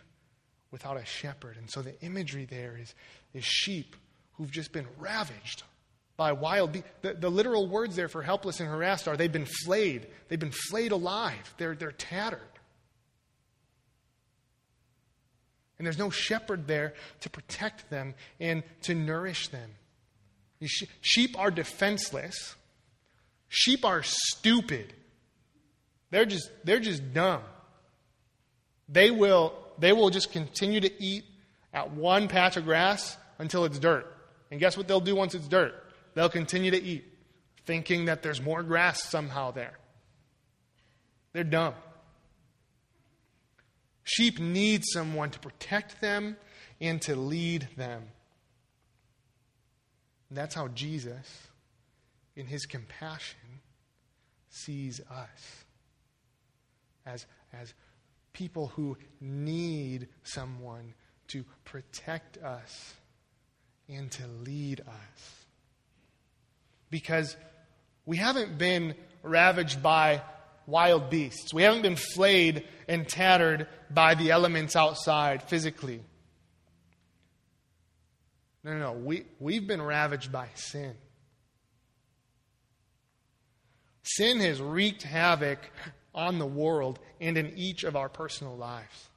without 0.71 0.97
a 0.97 1.05
shepherd. 1.05 1.55
And 1.57 1.69
so 1.69 1.81
the 1.81 1.99
imagery 2.01 2.45
there 2.45 2.77
is, 2.77 2.93
is 3.33 3.45
sheep 3.45 3.95
who've 4.33 4.51
just 4.51 4.71
been 4.71 4.87
ravaged 4.97 5.63
by 6.17 6.31
wild. 6.31 6.73
The, 7.01 7.13
the 7.13 7.29
literal 7.29 7.67
words 7.67 7.95
there 7.95 8.09
for 8.09 8.23
helpless 8.23 8.59
and 8.59 8.67
harassed 8.67 9.07
are 9.07 9.15
they've 9.15 9.31
been 9.31 9.45
flayed. 9.45 10.07
They've 10.27 10.39
been 10.39 10.51
flayed 10.51 10.91
alive. 10.91 11.53
They're, 11.57 11.75
they're 11.75 11.91
tattered. 11.91 12.41
And 15.83 15.85
there's 15.85 15.99
no 15.99 16.11
shepherd 16.11 16.65
there 16.65 16.93
to 17.19 17.29
protect 17.29 17.89
them 17.89 18.15
and 18.39 18.63
to 18.83 18.95
nourish 18.95 19.49
them. 19.49 19.69
Sheep 21.01 21.37
are 21.37 21.51
defenseless. 21.51 22.55
Sheep 23.49 23.83
are 23.83 24.01
stupid. 24.01 24.93
They're 26.09 26.23
just, 26.23 26.49
they're 26.63 26.79
just 26.79 27.13
dumb. 27.13 27.41
They 28.87 29.11
will, 29.11 29.57
they 29.77 29.91
will 29.91 30.09
just 30.09 30.31
continue 30.31 30.79
to 30.79 31.03
eat 31.03 31.25
at 31.73 31.91
one 31.91 32.29
patch 32.29 32.55
of 32.55 32.63
grass 32.63 33.17
until 33.37 33.65
it's 33.65 33.77
dirt. 33.77 34.07
And 34.51 34.61
guess 34.61 34.77
what 34.77 34.87
they'll 34.87 35.01
do 35.01 35.17
once 35.17 35.35
it's 35.35 35.49
dirt? 35.49 35.75
They'll 36.13 36.29
continue 36.29 36.71
to 36.71 36.81
eat, 36.81 37.03
thinking 37.65 38.05
that 38.05 38.23
there's 38.23 38.41
more 38.41 38.63
grass 38.63 39.03
somehow 39.03 39.51
there. 39.51 39.77
They're 41.33 41.43
dumb. 41.43 41.73
Sheep 44.03 44.39
need 44.39 44.83
someone 44.85 45.29
to 45.31 45.39
protect 45.39 46.01
them 46.01 46.37
and 46.81 47.01
to 47.03 47.15
lead 47.15 47.67
them. 47.77 48.03
And 50.29 50.37
that's 50.37 50.55
how 50.55 50.67
Jesus, 50.69 51.47
in 52.35 52.45
his 52.45 52.65
compassion, 52.65 53.39
sees 54.49 54.99
us 55.09 55.63
as, 57.05 57.25
as 57.53 57.73
people 58.33 58.67
who 58.75 58.97
need 59.21 60.07
someone 60.23 60.93
to 61.29 61.45
protect 61.65 62.37
us 62.37 62.93
and 63.87 64.11
to 64.11 64.27
lead 64.43 64.81
us. 64.81 65.45
Because 66.89 67.35
we 68.05 68.17
haven't 68.17 68.57
been 68.57 68.95
ravaged 69.21 69.81
by 69.81 70.21
wild 70.65 71.09
beasts. 71.09 71.53
We 71.53 71.63
haven't 71.63 71.81
been 71.81 71.95
flayed 71.95 72.67
and 72.87 73.07
tattered 73.07 73.67
by 73.89 74.15
the 74.15 74.31
elements 74.31 74.75
outside 74.75 75.43
physically. 75.43 76.01
No, 78.63 78.73
no, 78.73 78.79
no. 78.79 78.91
We, 78.93 79.25
we've 79.39 79.67
been 79.67 79.81
ravaged 79.81 80.31
by 80.31 80.47
sin. 80.55 80.95
Sin 84.03 84.39
has 84.39 84.61
wreaked 84.61 85.03
havoc 85.03 85.59
on 86.13 86.39
the 86.39 86.45
world 86.45 86.99
and 87.19 87.37
in 87.37 87.53
each 87.57 87.83
of 87.83 87.95
our 87.95 88.09
personal 88.09 88.55
lives. 88.55 89.09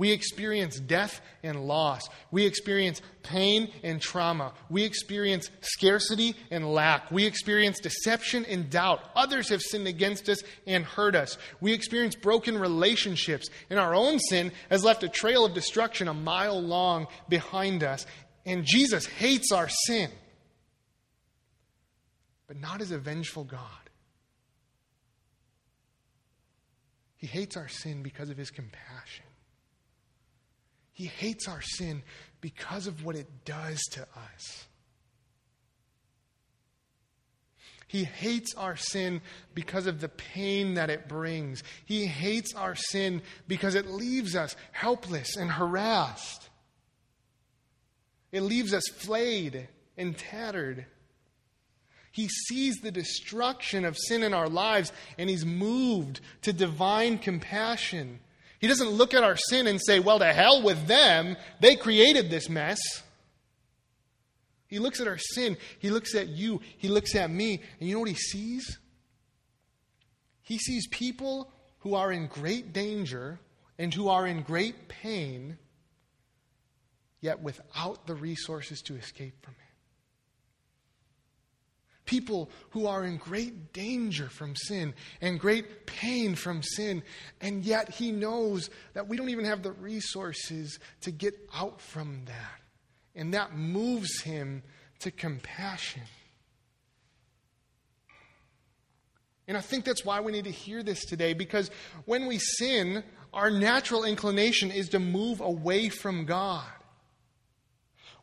We 0.00 0.12
experience 0.12 0.80
death 0.80 1.20
and 1.42 1.66
loss. 1.66 2.08
We 2.30 2.46
experience 2.46 3.02
pain 3.22 3.70
and 3.84 4.00
trauma. 4.00 4.54
We 4.70 4.84
experience 4.84 5.50
scarcity 5.60 6.36
and 6.50 6.72
lack. 6.72 7.10
We 7.10 7.26
experience 7.26 7.80
deception 7.80 8.46
and 8.46 8.70
doubt. 8.70 9.00
Others 9.14 9.50
have 9.50 9.60
sinned 9.60 9.86
against 9.86 10.30
us 10.30 10.42
and 10.66 10.86
hurt 10.86 11.14
us. 11.14 11.36
We 11.60 11.74
experience 11.74 12.14
broken 12.14 12.56
relationships, 12.56 13.50
and 13.68 13.78
our 13.78 13.94
own 13.94 14.18
sin 14.20 14.52
has 14.70 14.82
left 14.82 15.02
a 15.02 15.08
trail 15.10 15.44
of 15.44 15.52
destruction 15.52 16.08
a 16.08 16.14
mile 16.14 16.62
long 16.62 17.06
behind 17.28 17.84
us. 17.84 18.06
And 18.46 18.64
Jesus 18.64 19.04
hates 19.04 19.52
our 19.52 19.68
sin, 19.68 20.08
but 22.48 22.58
not 22.58 22.80
as 22.80 22.90
a 22.90 22.96
vengeful 22.96 23.44
God. 23.44 23.60
He 27.18 27.26
hates 27.26 27.58
our 27.58 27.68
sin 27.68 28.02
because 28.02 28.30
of 28.30 28.38
his 28.38 28.50
compassion. 28.50 29.26
He 31.00 31.06
hates 31.06 31.48
our 31.48 31.62
sin 31.62 32.02
because 32.42 32.86
of 32.86 33.06
what 33.06 33.16
it 33.16 33.46
does 33.46 33.80
to 33.92 34.02
us. 34.02 34.66
He 37.86 38.04
hates 38.04 38.54
our 38.54 38.76
sin 38.76 39.22
because 39.54 39.86
of 39.86 40.02
the 40.02 40.10
pain 40.10 40.74
that 40.74 40.90
it 40.90 41.08
brings. 41.08 41.62
He 41.86 42.04
hates 42.04 42.54
our 42.54 42.74
sin 42.74 43.22
because 43.48 43.76
it 43.76 43.86
leaves 43.86 44.36
us 44.36 44.54
helpless 44.72 45.38
and 45.38 45.50
harassed. 45.50 46.50
It 48.30 48.42
leaves 48.42 48.74
us 48.74 48.86
flayed 48.88 49.68
and 49.96 50.18
tattered. 50.18 50.84
He 52.12 52.28
sees 52.28 52.76
the 52.76 52.92
destruction 52.92 53.86
of 53.86 53.96
sin 53.96 54.22
in 54.22 54.34
our 54.34 54.50
lives 54.50 54.92
and 55.16 55.30
he's 55.30 55.46
moved 55.46 56.20
to 56.42 56.52
divine 56.52 57.16
compassion 57.16 58.20
he 58.60 58.68
doesn't 58.68 58.90
look 58.90 59.14
at 59.14 59.24
our 59.24 59.36
sin 59.36 59.66
and 59.66 59.80
say, 59.80 60.00
well, 60.00 60.18
to 60.18 60.32
hell 60.32 60.62
with 60.62 60.86
them. 60.86 61.36
They 61.60 61.76
created 61.76 62.28
this 62.30 62.50
mess. 62.50 62.78
He 64.66 64.78
looks 64.78 65.00
at 65.00 65.08
our 65.08 65.18
sin. 65.18 65.56
He 65.78 65.88
looks 65.88 66.14
at 66.14 66.28
you. 66.28 66.60
He 66.76 66.88
looks 66.88 67.14
at 67.16 67.30
me. 67.30 67.62
And 67.80 67.88
you 67.88 67.94
know 67.94 68.00
what 68.00 68.10
he 68.10 68.14
sees? 68.14 68.78
He 70.42 70.58
sees 70.58 70.86
people 70.88 71.50
who 71.80 71.94
are 71.94 72.12
in 72.12 72.26
great 72.26 72.74
danger 72.74 73.40
and 73.78 73.94
who 73.94 74.08
are 74.08 74.26
in 74.26 74.42
great 74.42 74.88
pain, 74.88 75.56
yet 77.22 77.40
without 77.40 78.06
the 78.06 78.14
resources 78.14 78.82
to 78.82 78.94
escape 78.94 79.42
from 79.42 79.54
it 79.54 79.69
people 82.10 82.50
who 82.70 82.86
are 82.86 83.04
in 83.04 83.16
great 83.18 83.72
danger 83.72 84.28
from 84.28 84.56
sin 84.56 84.92
and 85.20 85.38
great 85.38 85.86
pain 85.86 86.34
from 86.34 86.60
sin, 86.60 87.04
and 87.40 87.64
yet 87.64 87.88
He 87.88 88.10
knows 88.10 88.68
that 88.94 89.06
we 89.06 89.16
don't 89.16 89.28
even 89.28 89.44
have 89.44 89.62
the 89.62 89.70
resources 89.70 90.80
to 91.02 91.12
get 91.12 91.34
out 91.54 91.80
from 91.80 92.24
that. 92.26 92.60
And 93.14 93.32
that 93.34 93.56
moves 93.56 94.22
Him 94.22 94.64
to 95.00 95.12
compassion. 95.12 96.02
And 99.46 99.56
I 99.56 99.60
think 99.60 99.84
that's 99.84 100.04
why 100.04 100.20
we 100.20 100.32
need 100.32 100.44
to 100.44 100.50
hear 100.50 100.82
this 100.82 101.04
today 101.04 101.32
because 101.32 101.70
when 102.06 102.26
we 102.26 102.38
sin, 102.38 103.04
our 103.32 103.52
natural 103.52 104.04
inclination 104.04 104.72
is 104.72 104.88
to 104.90 104.98
move 104.98 105.40
away 105.40 105.88
from 105.88 106.24
God. 106.24 106.66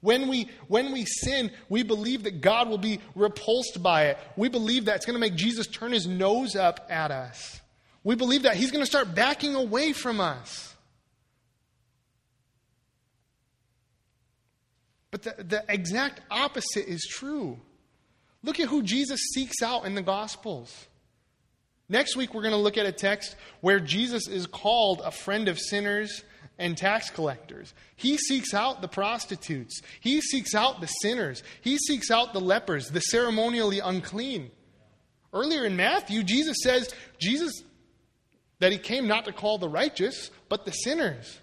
When 0.08 0.30
we, 0.30 0.48
when 0.70 0.94
we 0.94 1.04
sin, 1.04 1.52
we 1.68 1.84
believe 1.84 2.24
that 2.24 2.40
God 2.40 2.70
will 2.70 2.78
be 2.78 3.02
repulsed 3.14 3.84
by 3.84 4.06
it. 4.06 4.18
We 4.38 4.48
believe 4.48 4.86
that 4.86 4.96
it's 4.96 5.06
going 5.06 5.16
to 5.16 5.20
make 5.20 5.36
Jesus 5.36 5.68
turn 5.68 5.92
his 5.92 6.08
nose 6.08 6.56
up 6.56 6.88
at 6.90 7.12
us. 7.12 7.60
We 8.06 8.16
believe 8.16 8.44
that 8.44 8.56
he's 8.56 8.72
going 8.72 8.82
to 8.82 8.90
start 8.90 9.14
backing 9.14 9.54
away 9.54 9.92
from 9.92 10.22
us. 10.22 10.74
But 15.12 15.24
the, 15.24 15.44
the 15.44 15.66
exact 15.68 16.22
opposite 16.32 16.88
is 16.88 17.06
true. 17.06 17.60
Look 18.44 18.62
at 18.62 18.70
who 18.70 18.84
Jesus 18.84 19.20
seeks 19.34 19.62
out 19.62 19.84
in 19.84 19.94
the 19.94 20.02
Gospels. 20.02 20.88
Next 21.90 22.16
week, 22.16 22.34
we're 22.34 22.44
going 22.44 22.54
to 22.54 22.58
look 22.58 22.78
at 22.78 22.86
a 22.86 22.94
text 22.94 23.36
where 23.60 23.82
Jesus 23.82 24.30
is 24.30 24.48
called 24.48 25.02
a 25.04 25.12
friend 25.12 25.50
of 25.50 25.60
sinners 25.60 26.24
and 26.58 26.78
tax 26.78 27.10
collectors. 27.10 27.74
He 27.96 28.18
seeks 28.18 28.54
out 28.54 28.82
the 28.82 28.88
prostitutes. 28.88 29.82
He 30.00 30.22
seeks 30.22 30.56
out 30.56 30.82
the 30.82 30.88
sinners. 30.88 31.44
He 31.62 31.78
seeks 31.78 32.10
out 32.10 32.34
the 32.34 32.42
lepers, 32.42 32.90
the 32.90 33.00
ceremonially 33.00 33.80
unclean. 33.80 34.52
Earlier 35.34 35.65
in 35.65 35.76
Matthew, 35.76 36.24
Jesus 36.24 36.58
says, 36.63 36.93
Jesus, 37.20 37.52
that 38.60 38.72
he 38.72 38.78
came 38.78 39.08
not 39.08 39.26
to 39.26 39.34
call 39.34 39.58
the 39.58 39.70
righteous, 39.70 40.32
but 40.50 40.65
the 40.65 40.72
sinners. 40.72 41.39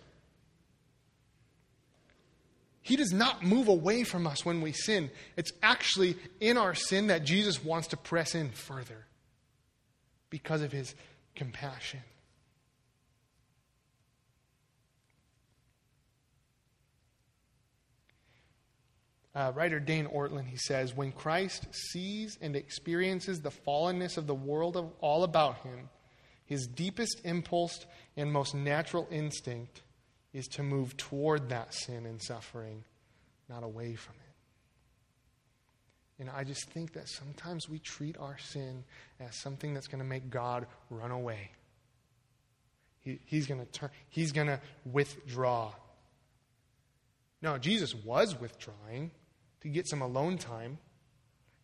He 2.82 2.96
does 2.96 3.12
not 3.12 3.42
move 3.42 3.68
away 3.68 4.04
from 4.04 4.26
us 4.26 4.44
when 4.44 4.60
we 4.60 4.72
sin. 4.72 5.10
It's 5.36 5.52
actually 5.62 6.16
in 6.38 6.58
our 6.58 6.74
sin 6.74 7.06
that 7.06 7.24
Jesus 7.24 7.64
wants 7.64 7.88
to 7.88 7.96
press 7.96 8.34
in 8.34 8.50
further 8.50 9.06
because 10.28 10.60
of 10.60 10.70
his 10.70 10.94
compassion. 11.34 12.00
Uh, 19.34 19.52
writer 19.54 19.80
Dane 19.80 20.06
Ortlund, 20.06 20.46
he 20.46 20.56
says, 20.56 20.96
when 20.96 21.10
Christ 21.10 21.66
sees 21.72 22.38
and 22.40 22.54
experiences 22.54 23.40
the 23.40 23.50
fallenness 23.50 24.16
of 24.16 24.28
the 24.28 24.34
world 24.34 24.76
of 24.76 24.92
all 25.00 25.24
about 25.24 25.56
him, 25.58 25.88
his 26.46 26.68
deepest 26.68 27.20
impulse 27.24 27.84
and 28.16 28.32
most 28.32 28.54
natural 28.54 29.08
instinct 29.10 29.82
is 30.32 30.46
to 30.48 30.62
move 30.62 30.96
toward 30.96 31.48
that 31.48 31.74
sin 31.74 32.06
and 32.06 32.22
suffering, 32.22 32.84
not 33.48 33.64
away 33.64 33.94
from 33.94 34.14
it. 34.14 34.20
And 36.20 36.30
I 36.30 36.44
just 36.44 36.70
think 36.70 36.92
that 36.92 37.08
sometimes 37.08 37.68
we 37.68 37.80
treat 37.80 38.16
our 38.18 38.38
sin 38.38 38.84
as 39.18 39.40
something 39.40 39.74
that's 39.74 39.88
going 39.88 39.98
to 39.98 40.08
make 40.08 40.30
God 40.30 40.66
run 40.90 41.10
away. 41.10 41.50
He, 43.00 43.18
he's 43.24 43.48
going 43.48 43.60
to 43.60 43.66
turn. 43.66 43.90
He's 44.08 44.30
going 44.30 44.46
to 44.46 44.60
withdraw. 44.84 45.72
No, 47.42 47.58
Jesus 47.58 47.94
was 47.94 48.40
withdrawing 48.40 49.10
to 49.64 49.70
get 49.70 49.88
some 49.88 50.02
alone 50.02 50.38
time. 50.38 50.78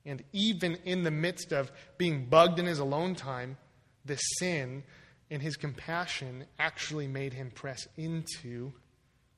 And 0.06 0.24
even 0.32 0.76
in 0.86 1.04
the 1.04 1.10
midst 1.10 1.52
of 1.52 1.70
being 1.98 2.24
bugged 2.24 2.58
in 2.58 2.64
his 2.64 2.78
alone 2.78 3.14
time, 3.14 3.58
the 4.06 4.16
sin 4.16 4.82
and 5.30 5.42
his 5.42 5.56
compassion 5.56 6.46
actually 6.58 7.06
made 7.06 7.34
him 7.34 7.50
press 7.50 7.86
into 7.98 8.72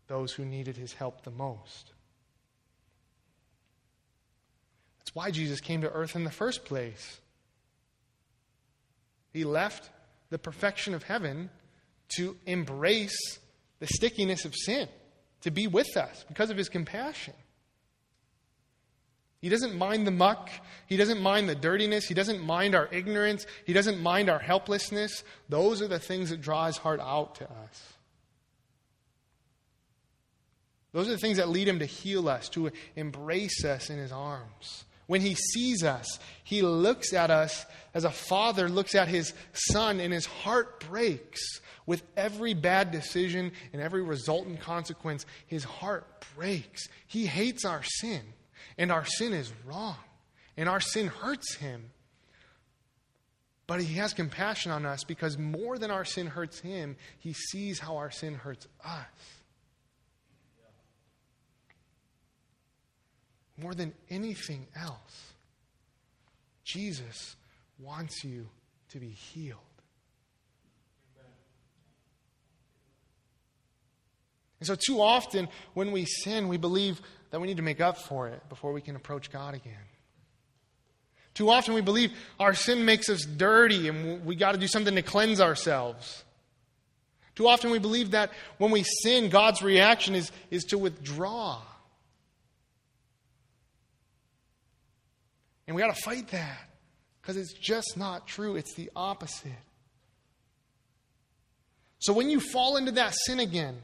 those 0.06 0.32
who 0.32 0.44
needed 0.44 0.76
his 0.76 0.92
help 0.92 1.24
the 1.24 1.32
most. 1.32 1.92
That's 5.00 5.14
why 5.14 5.32
Jesus 5.32 5.60
came 5.60 5.80
to 5.80 5.90
earth 5.90 6.14
in 6.14 6.22
the 6.22 6.30
first 6.30 6.64
place. 6.64 7.18
He 9.32 9.42
left 9.42 9.90
the 10.30 10.38
perfection 10.38 10.94
of 10.94 11.02
heaven 11.02 11.50
to 12.16 12.36
embrace 12.46 13.40
the 13.80 13.88
stickiness 13.88 14.44
of 14.44 14.54
sin, 14.54 14.88
to 15.40 15.50
be 15.50 15.66
with 15.66 15.96
us 15.96 16.24
because 16.28 16.50
of 16.50 16.56
his 16.56 16.68
compassion. 16.68 17.34
He 19.42 19.48
doesn't 19.48 19.74
mind 19.76 20.06
the 20.06 20.12
muck. 20.12 20.50
He 20.86 20.96
doesn't 20.96 21.20
mind 21.20 21.48
the 21.48 21.56
dirtiness. 21.56 22.06
He 22.06 22.14
doesn't 22.14 22.40
mind 22.40 22.76
our 22.76 22.88
ignorance. 22.92 23.44
He 23.66 23.72
doesn't 23.72 24.00
mind 24.00 24.30
our 24.30 24.38
helplessness. 24.38 25.24
Those 25.48 25.82
are 25.82 25.88
the 25.88 25.98
things 25.98 26.30
that 26.30 26.40
draw 26.40 26.66
his 26.66 26.76
heart 26.76 27.00
out 27.00 27.34
to 27.36 27.44
us. 27.44 27.92
Those 30.92 31.08
are 31.08 31.12
the 31.12 31.18
things 31.18 31.38
that 31.38 31.48
lead 31.48 31.66
him 31.66 31.80
to 31.80 31.86
heal 31.86 32.28
us, 32.28 32.48
to 32.50 32.70
embrace 32.94 33.64
us 33.64 33.90
in 33.90 33.98
his 33.98 34.12
arms. 34.12 34.84
When 35.08 35.22
he 35.22 35.34
sees 35.34 35.82
us, 35.82 36.20
he 36.44 36.62
looks 36.62 37.12
at 37.12 37.30
us 37.30 37.66
as 37.94 38.04
a 38.04 38.10
father 38.10 38.68
looks 38.68 38.94
at 38.94 39.08
his 39.08 39.34
son, 39.52 39.98
and 39.98 40.12
his 40.12 40.26
heart 40.26 40.88
breaks 40.88 41.40
with 41.84 42.04
every 42.16 42.54
bad 42.54 42.92
decision 42.92 43.50
and 43.72 43.82
every 43.82 44.02
resultant 44.02 44.60
consequence. 44.60 45.26
His 45.48 45.64
heart 45.64 46.24
breaks. 46.36 46.86
He 47.08 47.26
hates 47.26 47.64
our 47.64 47.82
sin. 47.82 48.22
And 48.82 48.90
our 48.90 49.04
sin 49.04 49.32
is 49.32 49.52
wrong. 49.64 49.94
And 50.56 50.68
our 50.68 50.80
sin 50.80 51.06
hurts 51.06 51.54
him. 51.54 51.92
But 53.68 53.80
he 53.80 53.94
has 53.94 54.12
compassion 54.12 54.72
on 54.72 54.84
us 54.84 55.04
because 55.04 55.38
more 55.38 55.78
than 55.78 55.92
our 55.92 56.04
sin 56.04 56.26
hurts 56.26 56.58
him, 56.58 56.96
he 57.20 57.32
sees 57.32 57.78
how 57.78 57.98
our 57.98 58.10
sin 58.10 58.34
hurts 58.34 58.66
us. 58.84 59.06
More 63.56 63.72
than 63.72 63.94
anything 64.10 64.66
else, 64.74 65.32
Jesus 66.64 67.36
wants 67.78 68.24
you 68.24 68.48
to 68.88 68.98
be 68.98 69.10
healed. 69.10 69.60
And 74.62 74.66
so, 74.68 74.76
too 74.76 75.02
often, 75.02 75.48
when 75.74 75.90
we 75.90 76.04
sin, 76.04 76.46
we 76.46 76.56
believe 76.56 77.00
that 77.32 77.40
we 77.40 77.48
need 77.48 77.56
to 77.56 77.64
make 77.64 77.80
up 77.80 77.98
for 77.98 78.28
it 78.28 78.48
before 78.48 78.72
we 78.72 78.80
can 78.80 78.94
approach 78.94 79.28
God 79.32 79.54
again. 79.54 79.74
Too 81.34 81.50
often 81.50 81.74
we 81.74 81.80
believe 81.80 82.12
our 82.38 82.54
sin 82.54 82.84
makes 82.84 83.08
us 83.08 83.24
dirty 83.24 83.88
and 83.88 84.24
we 84.24 84.36
got 84.36 84.52
to 84.52 84.58
do 84.58 84.68
something 84.68 84.94
to 84.94 85.02
cleanse 85.02 85.40
ourselves. 85.40 86.22
Too 87.34 87.48
often 87.48 87.72
we 87.72 87.80
believe 87.80 88.12
that 88.12 88.30
when 88.58 88.70
we 88.70 88.84
sin, 88.84 89.30
God's 89.30 89.62
reaction 89.62 90.14
is, 90.14 90.30
is 90.48 90.62
to 90.66 90.78
withdraw. 90.78 91.60
And 95.66 95.74
we 95.74 95.82
got 95.82 95.92
to 95.92 96.00
fight 96.02 96.28
that 96.28 96.70
because 97.20 97.36
it's 97.36 97.52
just 97.52 97.96
not 97.96 98.28
true. 98.28 98.54
It's 98.54 98.74
the 98.74 98.92
opposite. 98.94 99.50
So 101.98 102.12
when 102.12 102.30
you 102.30 102.38
fall 102.38 102.76
into 102.76 102.92
that 102.92 103.12
sin 103.26 103.40
again, 103.40 103.82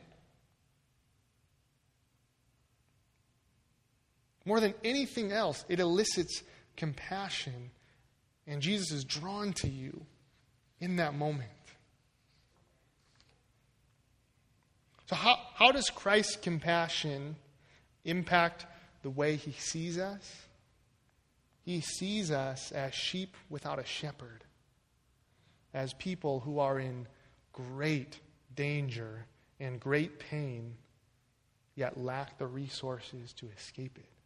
more 4.49 4.61
than 4.61 4.75
anything 4.83 5.31
else, 5.31 5.65
it 5.69 5.79
elicits 5.79 6.43
compassion. 6.77 7.71
And 8.47 8.63
Jesus 8.63 8.91
is 8.91 9.05
drawn 9.05 9.53
to 9.55 9.69
you 9.69 10.07
in 10.81 10.97
that 10.97 11.15
moment. 11.15 11.51
So, 15.09 15.17
how, 15.17 15.37
how 15.55 15.71
does 15.71 15.91
Christ's 15.91 16.37
compassion 16.37 17.37
impact 18.05 18.67
the 19.03 19.11
way 19.11 19.37
he 19.37 19.53
sees 19.53 19.99
us? 19.99 20.47
He 21.65 21.83
sees 21.83 22.31
us 22.31 22.73
as 22.73 22.95
sheep 22.95 23.37
without 23.51 23.79
a 23.79 23.85
shepherd, 23.85 24.45
as 25.75 25.93
people 25.93 26.41
who 26.41 26.59
are 26.59 26.79
in 26.79 27.07
great 27.53 28.19
danger 28.55 29.27
and 29.61 29.79
great 29.79 30.19
pain, 30.19 30.75
yet 31.75 31.99
lack 31.99 32.39
the 32.39 32.47
resources 32.47 33.35
to 33.35 33.49
escape 33.55 33.99
it. 33.99 34.18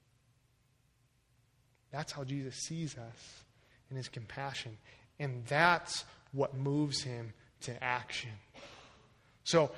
That's 1.93 2.13
how 2.13 2.25
Jesus 2.25 2.57
sees 2.57 2.97
us 2.97 3.45
in 3.91 3.97
his 3.97 4.09
compassion. 4.09 4.77
And 5.19 5.45
that's 5.47 6.05
what 6.33 6.57
moves 6.57 7.03
him 7.03 7.35
to 7.63 7.85
action. 7.85 8.31
So, 9.45 9.71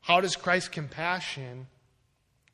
how 0.00 0.20
does 0.20 0.34
Christ's 0.34 0.68
compassion 0.68 1.68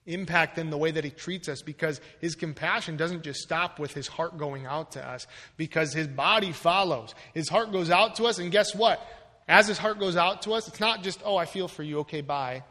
impact 0.04 0.56
then 0.56 0.70
the 0.70 0.76
way 0.76 0.90
that 0.90 1.04
he 1.04 1.10
treats 1.10 1.48
us? 1.48 1.62
Because 1.62 2.00
his 2.20 2.34
compassion 2.34 2.96
doesn't 2.96 3.22
just 3.22 3.40
stop 3.40 3.78
with 3.78 3.94
his 3.94 4.06
heart 4.06 4.36
going 4.36 4.66
out 4.66 4.92
to 4.92 5.06
us, 5.06 5.26
because 5.56 5.92
his 5.94 6.06
body 6.06 6.52
follows. 6.52 7.14
His 7.32 7.48
heart 7.48 7.72
goes 7.72 7.90
out 7.90 8.16
to 8.16 8.24
us, 8.24 8.38
and 8.38 8.50
guess 8.50 8.74
what? 8.74 9.00
As 9.46 9.66
his 9.66 9.78
heart 9.78 9.98
goes 9.98 10.16
out 10.16 10.42
to 10.42 10.52
us, 10.52 10.68
it's 10.68 10.80
not 10.80 11.02
just, 11.02 11.22
oh, 11.24 11.36
I 11.36 11.46
feel 11.46 11.68
for 11.68 11.82
you, 11.82 12.00
okay, 12.00 12.20
bye. 12.20 12.64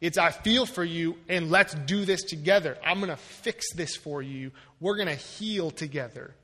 It's, 0.00 0.18
I 0.18 0.30
feel 0.30 0.66
for 0.66 0.84
you, 0.84 1.16
and 1.28 1.50
let's 1.50 1.74
do 1.74 2.04
this 2.04 2.22
together. 2.22 2.76
I'm 2.84 2.98
going 2.98 3.10
to 3.10 3.16
fix 3.16 3.72
this 3.72 3.96
for 3.96 4.20
you. 4.20 4.52
We're 4.78 4.96
going 4.96 5.08
to 5.08 5.14
heal 5.14 5.70
together. 5.70 6.34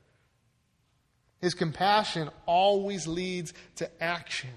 His 1.40 1.54
compassion 1.54 2.30
always 2.46 3.06
leads 3.06 3.52
to 3.76 4.02
action. 4.02 4.50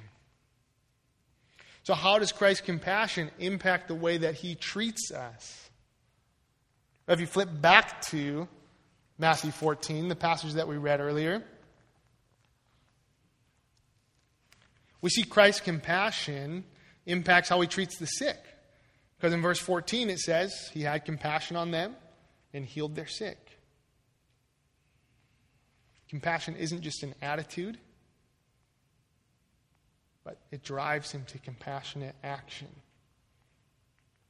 So, 1.84 1.94
how 1.94 2.20
does 2.20 2.32
Christ's 2.32 2.66
compassion 2.66 3.32
impact 3.38 3.90
the 3.90 3.96
way 3.96 4.18
that 4.18 4.36
he 4.36 4.56
treats 4.56 5.12
us? 5.12 5.70
If 7.08 7.20
you 7.20 7.28
flip 7.28 7.50
back 7.62 8.02
to 8.08 8.48
Matthew 9.18 9.52
14, 9.52 10.08
the 10.08 10.16
passage 10.16 10.54
that 10.54 10.68
we 10.68 10.78
read 10.78 11.00
earlier, 11.00 11.44
we 15.02 15.10
see 15.10 15.24
Christ's 15.24 15.62
compassion 15.62 16.64
impacts 17.06 17.50
how 17.50 17.62
he 17.62 17.68
treats 17.68 17.98
the 17.98 18.08
sick. 18.08 18.40
Because 19.26 19.34
in 19.34 19.42
verse 19.42 19.58
14 19.58 20.12
it 20.12 20.20
says, 20.20 20.70
He 20.72 20.84
had 20.84 21.04
compassion 21.04 21.58
on 21.58 21.72
them 21.72 21.96
and 22.54 22.64
healed 22.64 22.94
their 22.94 23.08
sick. 23.08 23.58
Compassion 26.12 26.56
isn't 26.56 26.82
just 26.82 27.02
an 27.02 27.16
attitude, 27.24 27.80
but 30.24 30.38
it 30.52 30.62
drives 30.62 31.12
him 31.12 31.26
to 31.30 31.40
compassionate 31.40 32.14
action. 32.24 32.68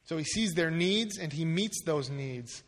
So 0.05 0.15
he 0.15 0.23
sees 0.23 0.53
their 0.53 0.71
needs 0.71 1.17
and 1.17 1.33
he 1.33 1.43
meets 1.43 1.83
those 1.83 2.09
needs. 2.09 2.63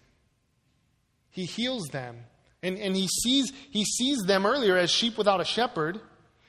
He 1.30 1.46
heals 1.46 1.88
them. 1.94 2.18
And, 2.62 2.78
and 2.78 2.94
he, 2.94 3.08
sees, 3.08 3.54
he 3.72 3.86
sees 3.86 4.18
them 4.24 4.46
earlier 4.46 4.76
as 4.76 4.92
sheep 4.92 5.18
without 5.18 5.40
a 5.40 5.46
shepherd. 5.46 6.02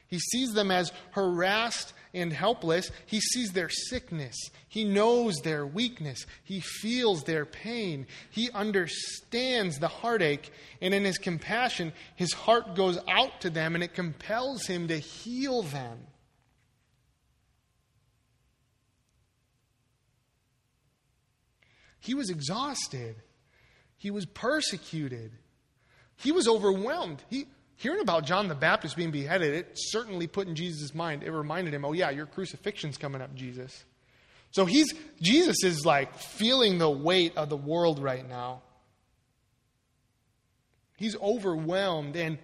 He 0.09 0.19
sees 0.19 0.51
them 0.55 0.73
as 0.73 0.91
harassed 1.13 1.93
and 2.21 2.33
helpless. 2.33 2.91
He 3.07 3.21
sees 3.21 3.53
their 3.53 3.69
sickness. 3.69 4.35
He 4.69 4.85
knows 4.85 5.37
their 5.39 5.67
weakness. 5.67 6.27
He 6.45 6.61
feels 6.61 7.25
their 7.25 7.45
pain. 7.45 8.07
He 8.31 8.51
understands 8.53 9.79
the 9.79 9.89
heartache. 9.89 10.51
And 10.81 10.93
in 10.95 11.05
his 11.05 11.19
compassion, 11.19 11.93
his 12.17 12.33
heart 12.33 12.75
goes 12.75 12.99
out 13.09 13.41
to 13.43 13.51
them 13.51 13.75
and 13.75 13.85
it 13.85 13.95
compels 13.95 14.67
him 14.67 14.89
to 14.89 14.99
heal 14.99 15.63
them. 15.63 15.99
He 22.01 22.15
was 22.15 22.31
exhausted. 22.31 23.17
He 23.97 24.11
was 24.11 24.25
persecuted. 24.25 25.33
He 26.17 26.33
was 26.33 26.49
overwhelmed. 26.49 27.23
He, 27.29 27.47
hearing 27.79 28.01
about 28.01 28.27
John 28.27 28.49
the 28.49 28.55
Baptist 28.55 28.97
being 28.97 29.13
beheaded, 29.13 29.55
it 29.55 29.73
certainly 29.75 30.27
put 30.27 30.49
in 30.49 30.55
Jesus' 30.55 30.95
mind, 30.95 31.23
it 31.23 31.31
reminded 31.31 31.73
him, 31.73 31.85
oh, 31.85 31.93
yeah, 31.93 32.11
your 32.11 32.27
crucifixion's 32.27 32.99
coming 32.99 33.23
up, 33.23 33.35
Jesus. 33.35 33.85
So 34.51 34.65
he's, 34.65 34.93
Jesus 35.21 35.63
is 35.63 35.87
like 35.87 36.19
feeling 36.19 36.79
the 36.79 36.91
weight 36.91 37.37
of 37.37 37.49
the 37.49 37.57
world 37.57 38.01
right 38.01 38.29
now. 38.29 38.63
He's 40.97 41.17
overwhelmed, 41.17 42.17
and 42.17 42.39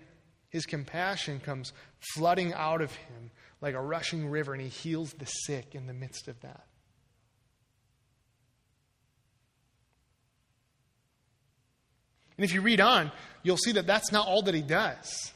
his 0.51 0.67
compassion 0.67 1.41
comes 1.41 1.73
flooding 2.15 2.55
out 2.55 2.81
of 2.81 2.93
him 2.93 3.31
like 3.61 3.75
a 3.75 3.81
rushing 3.81 4.29
river, 4.29 4.53
and 4.53 4.63
he 4.63 4.69
heals 4.69 5.13
the 5.15 5.27
sick 5.27 5.75
in 5.75 5.87
the 5.89 5.95
midst 5.95 6.29
of 6.29 6.41
that. 6.43 6.65
And 12.37 12.45
if 12.45 12.53
you 12.53 12.63
read 12.63 12.81
on, 12.81 13.13
you'll 13.43 13.57
see 13.57 13.73
that 13.73 13.87
that's 13.87 14.11
not 14.11 14.27
all 14.27 14.43
that 14.43 14.55
he 14.55 14.63
does. 14.63 15.33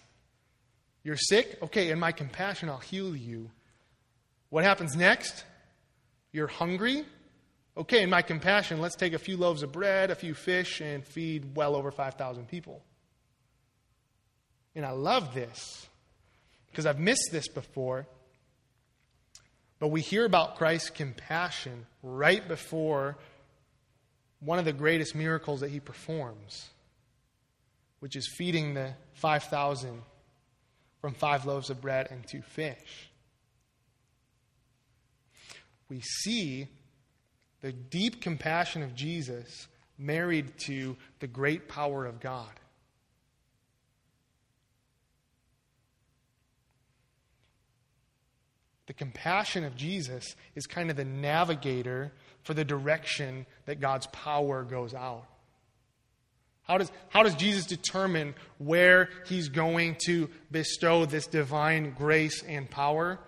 You're 1.05 1.17
sick? 1.17 1.59
Okay, 1.63 1.91
in 1.91 1.99
my 1.99 2.13
compassion, 2.13 2.69
I'll 2.69 2.79
heal 2.79 3.15
you. 3.15 3.51
What 4.51 4.65
happens 4.65 4.97
next? 4.97 5.45
You're 6.33 6.49
hungry? 6.49 7.05
Okay, 7.77 8.03
in 8.03 8.11
my 8.11 8.23
compassion, 8.23 8.81
let's 8.81 8.97
take 8.97 9.13
a 9.13 9.19
few 9.19 9.37
loaves 9.37 9.63
of 9.63 9.71
bread, 9.71 10.11
a 10.11 10.17
few 10.17 10.35
fish, 10.35 10.81
and 10.81 11.05
feed 11.05 11.55
well 11.55 11.77
over 11.77 11.91
5,000 11.91 12.49
people. 12.49 12.83
And 14.75 14.85
I 14.85 14.91
love 14.91 15.35
this 15.35 15.87
because 16.71 16.87
I've 16.87 16.99
missed 16.99 17.29
this 17.31 17.49
before. 17.49 18.07
But 19.79 19.89
we 19.89 20.01
hear 20.01 20.25
about 20.25 20.57
Christ's 20.57 20.91
compassion 20.91 21.87
right 22.03 22.47
before 22.47 23.17
one 24.41 24.59
of 24.59 24.65
the 24.65 24.73
greatest 24.73 25.15
miracles 25.15 25.61
that 25.61 25.71
he 25.71 25.79
performs 25.79 26.69
which 28.01 28.17
is 28.17 28.29
feeding 28.37 28.75
the 28.75 28.95
5,000 29.15 30.03
from 31.01 31.15
five 31.15 31.47
loaves 31.47 31.71
of 31.71 31.81
bread 31.81 32.09
and 32.11 32.27
two 32.27 32.43
fish. 32.43 33.11
We 35.89 36.01
see 36.01 36.69
the 37.61 37.73
deep 37.73 38.21
compassion 38.21 38.83
of 38.83 38.95
Jesus 38.95 39.69
married 39.99 40.53
to 40.67 40.97
the 41.21 41.27
great 41.27 41.69
power 41.69 42.07
of 42.07 42.21
God. 42.21 42.51
The 48.87 48.95
compassion 48.95 49.65
of 49.65 49.77
Jesus 49.77 50.35
is 50.55 50.67
kind 50.67 50.91
of 50.91 50.97
the 50.97 51.05
navigator 51.05 52.13
for 52.43 52.55
the 52.55 52.65
direction 52.65 53.45
that 53.67 53.81
God's 53.81 54.07
power 54.07 54.63
goes 54.65 54.95
out. 54.95 55.27
How 56.69 56.77
does, 56.77 56.93
how 57.09 57.23
does 57.23 57.35
Jesus 57.35 57.65
determine 57.65 58.35
where 58.59 59.09
he's 59.27 59.49
going 59.49 59.97
to 60.05 60.29
bestow 60.51 61.07
this 61.07 61.27
divine 61.27 61.95
grace 61.97 62.43
and 62.43 62.71
power? 62.71 63.19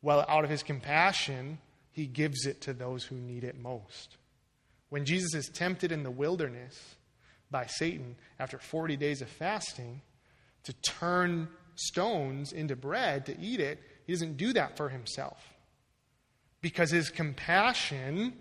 Well, 0.00 0.24
out 0.26 0.44
of 0.44 0.50
his 0.50 0.62
compassion, 0.62 1.58
he 1.92 2.06
gives 2.06 2.46
it 2.46 2.62
to 2.62 2.72
those 2.72 3.04
who 3.04 3.16
need 3.16 3.44
it 3.44 3.58
most. 3.58 4.16
When 4.88 5.04
Jesus 5.04 5.34
is 5.34 5.48
tempted 5.48 5.92
in 5.92 6.04
the 6.04 6.10
wilderness 6.10 6.96
by 7.50 7.66
Satan 7.66 8.16
after 8.38 8.58
40 8.58 8.96
days 8.96 9.20
of 9.20 9.28
fasting 9.28 10.00
to 10.64 10.72
turn 10.72 11.48
stones 11.74 12.52
into 12.52 12.76
bread 12.76 13.26
to 13.26 13.38
eat 13.38 13.60
it, 13.60 13.78
he 14.06 14.12
doesn't 14.14 14.38
do 14.38 14.54
that 14.54 14.76
for 14.78 14.88
himself. 14.88 15.38
Because 16.62 16.90
his 16.90 17.10
compassion 17.10 18.34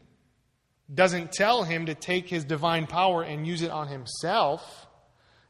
doesn't 0.94 1.32
tell 1.32 1.64
him 1.64 1.86
to 1.86 1.96
take 1.96 2.28
his 2.28 2.44
divine 2.44 2.88
power 2.88 3.24
and 3.24 3.46
use 3.46 3.62
it 3.62 3.72
on 3.72 3.88
himself. 3.88 4.88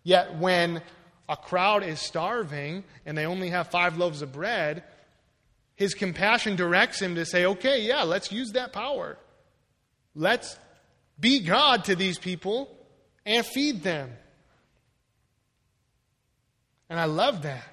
Yet 0.03 0.37
when 0.37 0.81
a 1.29 1.37
crowd 1.37 1.83
is 1.83 1.99
starving 1.99 2.83
and 3.05 3.17
they 3.17 3.25
only 3.25 3.49
have 3.49 3.69
five 3.69 3.97
loaves 3.97 4.21
of 4.21 4.31
bread, 4.31 4.83
his 5.75 5.93
compassion 5.93 6.55
directs 6.55 7.01
him 7.01 7.15
to 7.15 7.25
say, 7.25 7.45
okay, 7.45 7.81
yeah, 7.81 8.03
let's 8.03 8.31
use 8.31 8.51
that 8.51 8.73
power. 8.73 9.17
Let's 10.15 10.57
be 11.19 11.39
God 11.39 11.85
to 11.85 11.95
these 11.95 12.19
people 12.19 12.69
and 13.25 13.45
feed 13.45 13.81
them. 13.83 14.11
And 16.89 16.99
I 16.99 17.05
love 17.05 17.41
that. 17.43 17.72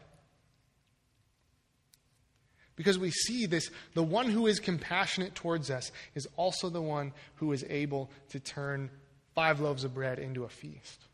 Because 2.80 2.98
we 2.98 3.10
see 3.10 3.44
this 3.44 3.70
the 3.92 4.02
one 4.02 4.30
who 4.30 4.46
is 4.46 4.58
compassionate 4.58 5.34
towards 5.34 5.70
us 5.70 5.92
is 6.14 6.26
also 6.36 6.70
the 6.70 6.80
one 6.80 7.12
who 7.34 7.52
is 7.52 7.62
able 7.68 8.10
to 8.30 8.40
turn 8.40 8.88
five 9.34 9.60
loaves 9.60 9.84
of 9.84 9.92
bread 9.92 10.18
into 10.18 10.44
a 10.44 10.48
feast. 10.48 11.04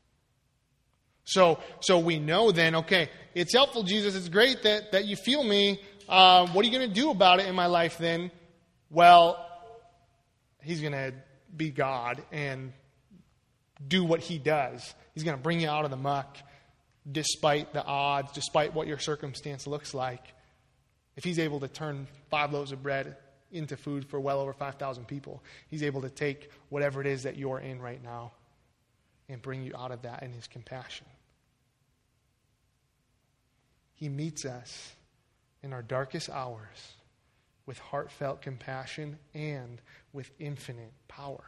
So, 1.25 1.59
so 1.81 1.99
we 1.99 2.21
know 2.21 2.53
then, 2.53 2.77
okay, 2.77 3.11
it's 3.35 3.53
helpful, 3.53 3.83
Jesus. 3.83 4.15
It's 4.15 4.29
great 4.29 4.63
that, 4.63 4.93
that 4.93 5.07
you 5.07 5.17
feel 5.17 5.43
me. 5.43 5.81
Uh, 6.09 6.47
what 6.47 6.65
are 6.65 6.69
you 6.69 6.79
going 6.79 6.89
to 6.89 6.95
do 6.95 7.11
about 7.11 7.41
it 7.41 7.47
in 7.47 7.57
my 7.57 7.67
life 7.67 7.99
then? 7.99 8.31
Well, 8.89 9.45
he's 10.63 10.81
going 10.81 10.93
to 10.93 11.15
be 11.57 11.73
God 11.73 12.23
and 12.31 12.73
do 13.89 14.05
what 14.05 14.21
he 14.21 14.39
does. 14.39 14.95
He's 15.15 15.25
going 15.25 15.37
to 15.37 15.43
bring 15.43 15.59
you 15.59 15.69
out 15.69 15.85
of 15.85 15.91
the 15.91 15.97
muck 15.97 16.37
despite 17.11 17.73
the 17.73 17.85
odds, 17.85 18.31
despite 18.31 18.73
what 18.73 18.87
your 18.87 19.01
circumstance 19.01 19.67
looks 19.67 19.95
like. 19.95 20.23
If 21.17 21.25
he's 21.25 21.39
able 21.39 21.61
to 21.61 21.69
turn 21.69 22.07
five 22.31 22.53
loaves 22.53 22.73
of 22.73 22.83
bread 22.83 23.17
into 23.51 23.77
food 23.77 24.07
for 24.07 24.21
well 24.21 24.41
over 24.41 24.53
5,000 24.53 25.07
people, 25.07 25.43
he's 25.69 25.83
able 25.83 26.03
to 26.03 26.11
take 26.11 26.51
whatever 26.69 27.01
it 27.01 27.07
is 27.07 27.23
that 27.23 27.37
you're 27.37 27.61
in 27.61 27.81
right 27.81 28.03
now 28.03 28.33
and 29.29 29.41
bring 29.41 29.63
you 29.63 29.73
out 29.77 29.93
of 29.93 30.03
that 30.03 30.23
in 30.23 30.33
his 30.33 30.47
compassion. 30.47 31.07
He 33.95 34.09
meets 34.09 34.45
us 34.45 34.93
in 35.63 35.73
our 35.73 35.83
darkest 35.83 36.29
hours 36.29 36.93
with 37.65 37.79
heartfelt 37.79 38.43
compassion 38.43 39.19
and 39.35 39.81
with 40.13 40.31
infinite 40.39 40.93
power. 41.09 41.45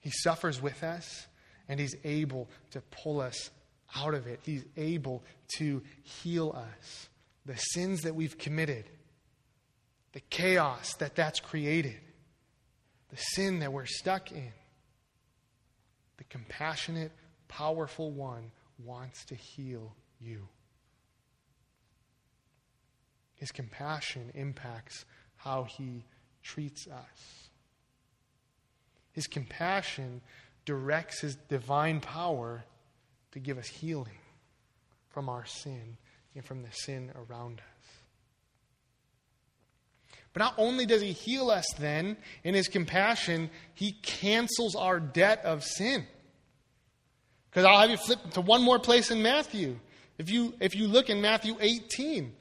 He 0.00 0.10
suffers 0.10 0.60
with 0.60 0.82
us, 0.82 1.26
and 1.68 1.78
He's 1.78 1.94
able 2.04 2.48
to 2.72 2.80
pull 2.90 3.20
us 3.20 3.50
out 3.96 4.14
of 4.14 4.26
it. 4.26 4.40
He's 4.42 4.64
able 4.76 5.22
to 5.56 5.82
heal 6.02 6.54
us. 6.56 7.08
The 7.44 7.56
sins 7.56 8.02
that 8.02 8.14
we've 8.14 8.38
committed, 8.38 8.84
the 10.12 10.20
chaos 10.20 10.94
that 10.94 11.14
that's 11.16 11.40
created, 11.40 11.98
the 13.10 13.16
sin 13.16 13.58
that 13.60 13.72
we're 13.72 13.86
stuck 13.86 14.32
in. 14.32 14.52
The 16.18 16.24
compassionate, 16.24 17.12
powerful 17.48 18.10
one 18.10 18.52
wants 18.78 19.24
to 19.26 19.34
heal 19.34 19.94
you. 20.20 20.48
His 23.34 23.50
compassion 23.50 24.30
impacts 24.34 25.04
how 25.36 25.64
he 25.64 26.04
treats 26.42 26.86
us. 26.86 27.48
His 29.12 29.26
compassion 29.26 30.20
directs 30.64 31.20
his 31.20 31.34
divine 31.34 32.00
power 32.00 32.64
to 33.32 33.38
give 33.38 33.58
us 33.58 33.66
healing 33.66 34.18
from 35.08 35.28
our 35.28 35.44
sin 35.44 35.96
and 36.34 36.44
from 36.44 36.62
the 36.62 36.70
sin 36.72 37.12
around 37.14 37.60
us. 37.60 37.72
But 40.32 40.40
not 40.40 40.54
only 40.56 40.86
does 40.86 41.02
he 41.02 41.12
heal 41.12 41.50
us 41.50 41.66
then 41.78 42.16
in 42.42 42.54
his 42.54 42.68
compassion, 42.68 43.50
he 43.74 43.92
cancels 43.92 44.74
our 44.74 44.98
debt 44.98 45.42
of 45.44 45.62
sin. 45.62 46.06
Because 47.50 47.66
I'll 47.66 47.80
have 47.80 47.90
you 47.90 47.98
flip 47.98 48.18
to 48.30 48.40
one 48.40 48.62
more 48.62 48.78
place 48.78 49.10
in 49.10 49.22
Matthew. 49.22 49.78
If 50.16 50.30
you, 50.30 50.54
if 50.58 50.74
you 50.74 50.88
look 50.88 51.10
in 51.10 51.20
Matthew 51.20 51.56
18, 51.60 52.32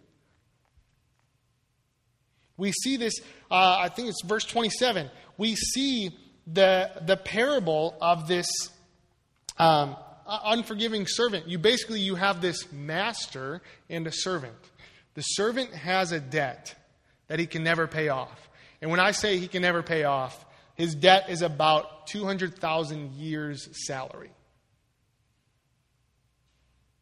we 2.56 2.72
see 2.72 2.96
this, 2.96 3.14
uh, 3.50 3.78
I 3.80 3.90
think 3.90 4.08
it's 4.08 4.24
verse 4.24 4.46
27. 4.46 5.10
We 5.38 5.56
see 5.56 6.12
the, 6.48 6.92
the 7.06 7.18
parable 7.18 7.98
of 8.00 8.28
this 8.28 8.48
um, 9.58 9.98
unforgiving 10.44 11.08
servant. 11.08 11.48
You 11.48 11.58
basically 11.58 12.00
you 12.00 12.16
have 12.16 12.42
this 12.42 12.72
master 12.72 13.62
and 13.90 14.08
a 14.08 14.12
servant. 14.12 14.56
The 15.14 15.22
servant 15.22 15.74
has 15.74 16.12
a 16.12 16.20
debt 16.20 16.76
that 17.28 17.40
he 17.40 17.46
can 17.46 17.64
never 17.64 17.88
pay 17.88 18.10
off. 18.10 18.50
And 18.82 18.90
when 18.90 19.00
I 19.00 19.12
say 19.12 19.38
he 19.38 19.48
can 19.48 19.62
never 19.62 19.84
pay 19.84 20.04
off, 20.04 20.46
his 20.76 20.96
debt 20.96 21.30
is 21.30 21.42
about 21.42 22.08
200,000 22.08 23.14
years' 23.14 23.70
salary. 23.86 24.32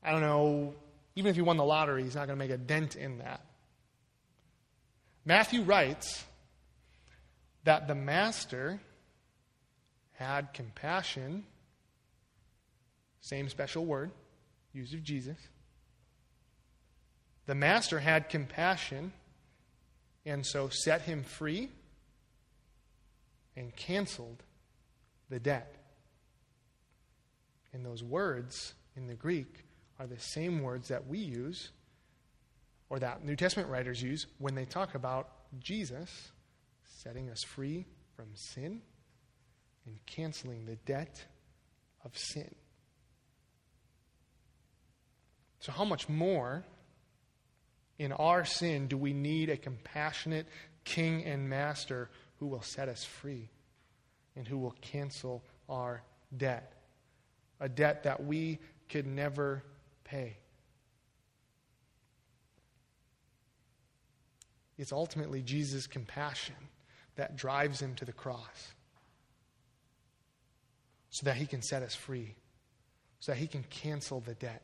I 0.03 0.11
don't 0.11 0.21
know, 0.21 0.73
even 1.15 1.29
if 1.29 1.35
he 1.35 1.41
won 1.41 1.57
the 1.57 1.63
lottery, 1.63 2.03
he's 2.03 2.15
not 2.15 2.27
going 2.27 2.37
to 2.37 2.43
make 2.43 2.51
a 2.51 2.57
dent 2.57 2.95
in 2.95 3.19
that. 3.19 3.41
Matthew 5.25 5.61
writes 5.61 6.23
that 7.63 7.87
the 7.87 7.95
master 7.95 8.79
had 10.13 10.53
compassion, 10.53 11.45
same 13.21 13.49
special 13.49 13.85
word, 13.85 14.11
used 14.73 14.93
of 14.93 15.03
Jesus. 15.03 15.37
The 17.45 17.55
master 17.55 17.99
had 17.99 18.29
compassion 18.29 19.11
and 20.25 20.45
so 20.45 20.69
set 20.69 21.01
him 21.01 21.23
free 21.23 21.69
and 23.55 23.75
canceled 23.75 24.43
the 25.29 25.39
debt. 25.39 25.75
And 27.73 27.85
those 27.85 28.03
words 28.03 28.73
in 28.95 29.07
the 29.07 29.15
Greek 29.15 29.65
are 29.99 30.07
the 30.07 30.19
same 30.19 30.61
words 30.61 30.87
that 30.89 31.07
we 31.07 31.19
use 31.19 31.71
or 32.89 32.99
that 32.99 33.23
New 33.23 33.35
Testament 33.35 33.69
writers 33.69 34.01
use 34.01 34.25
when 34.37 34.55
they 34.55 34.65
talk 34.65 34.95
about 34.95 35.29
Jesus 35.59 36.31
setting 36.83 37.29
us 37.29 37.43
free 37.43 37.85
from 38.15 38.27
sin 38.33 38.81
and 39.85 40.05
canceling 40.05 40.65
the 40.65 40.75
debt 40.75 41.23
of 42.03 42.17
sin. 42.17 42.53
So, 45.59 45.71
how 45.71 45.83
much 45.83 46.07
more 46.07 46.63
in 47.97 48.13
our 48.13 48.45
sin 48.45 48.87
do 48.87 48.97
we 48.97 49.13
need 49.13 49.49
a 49.49 49.57
compassionate 49.57 50.47
king 50.85 51.25
and 51.25 51.49
master 51.49 52.09
who 52.37 52.47
will 52.47 52.61
set 52.61 52.87
us 52.87 53.03
free 53.03 53.49
and 54.35 54.47
who 54.47 54.57
will 54.57 54.75
cancel 54.81 55.43
our 55.67 56.01
debt? 56.35 56.73
A 57.59 57.67
debt 57.67 58.03
that 58.03 58.23
we 58.23 58.59
could 58.87 59.05
never 59.05 59.63
pay. 60.05 60.37
It's 64.77 64.93
ultimately 64.93 65.41
Jesus' 65.41 65.87
compassion 65.87 66.55
that 67.17 67.35
drives 67.35 67.81
him 67.81 67.95
to 67.95 68.05
the 68.05 68.13
cross 68.13 68.71
so 71.09 71.25
that 71.25 71.35
he 71.35 71.45
can 71.45 71.61
set 71.61 71.83
us 71.83 71.93
free, 71.93 72.35
so 73.19 73.33
that 73.33 73.37
he 73.37 73.47
can 73.47 73.63
cancel 73.63 74.21
the 74.21 74.35
debt 74.35 74.61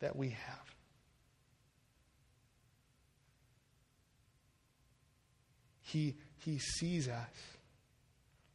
that 0.00 0.16
we 0.16 0.30
have. 0.30 0.74
He, 5.80 6.16
he 6.38 6.58
sees 6.58 7.08
us 7.08 7.56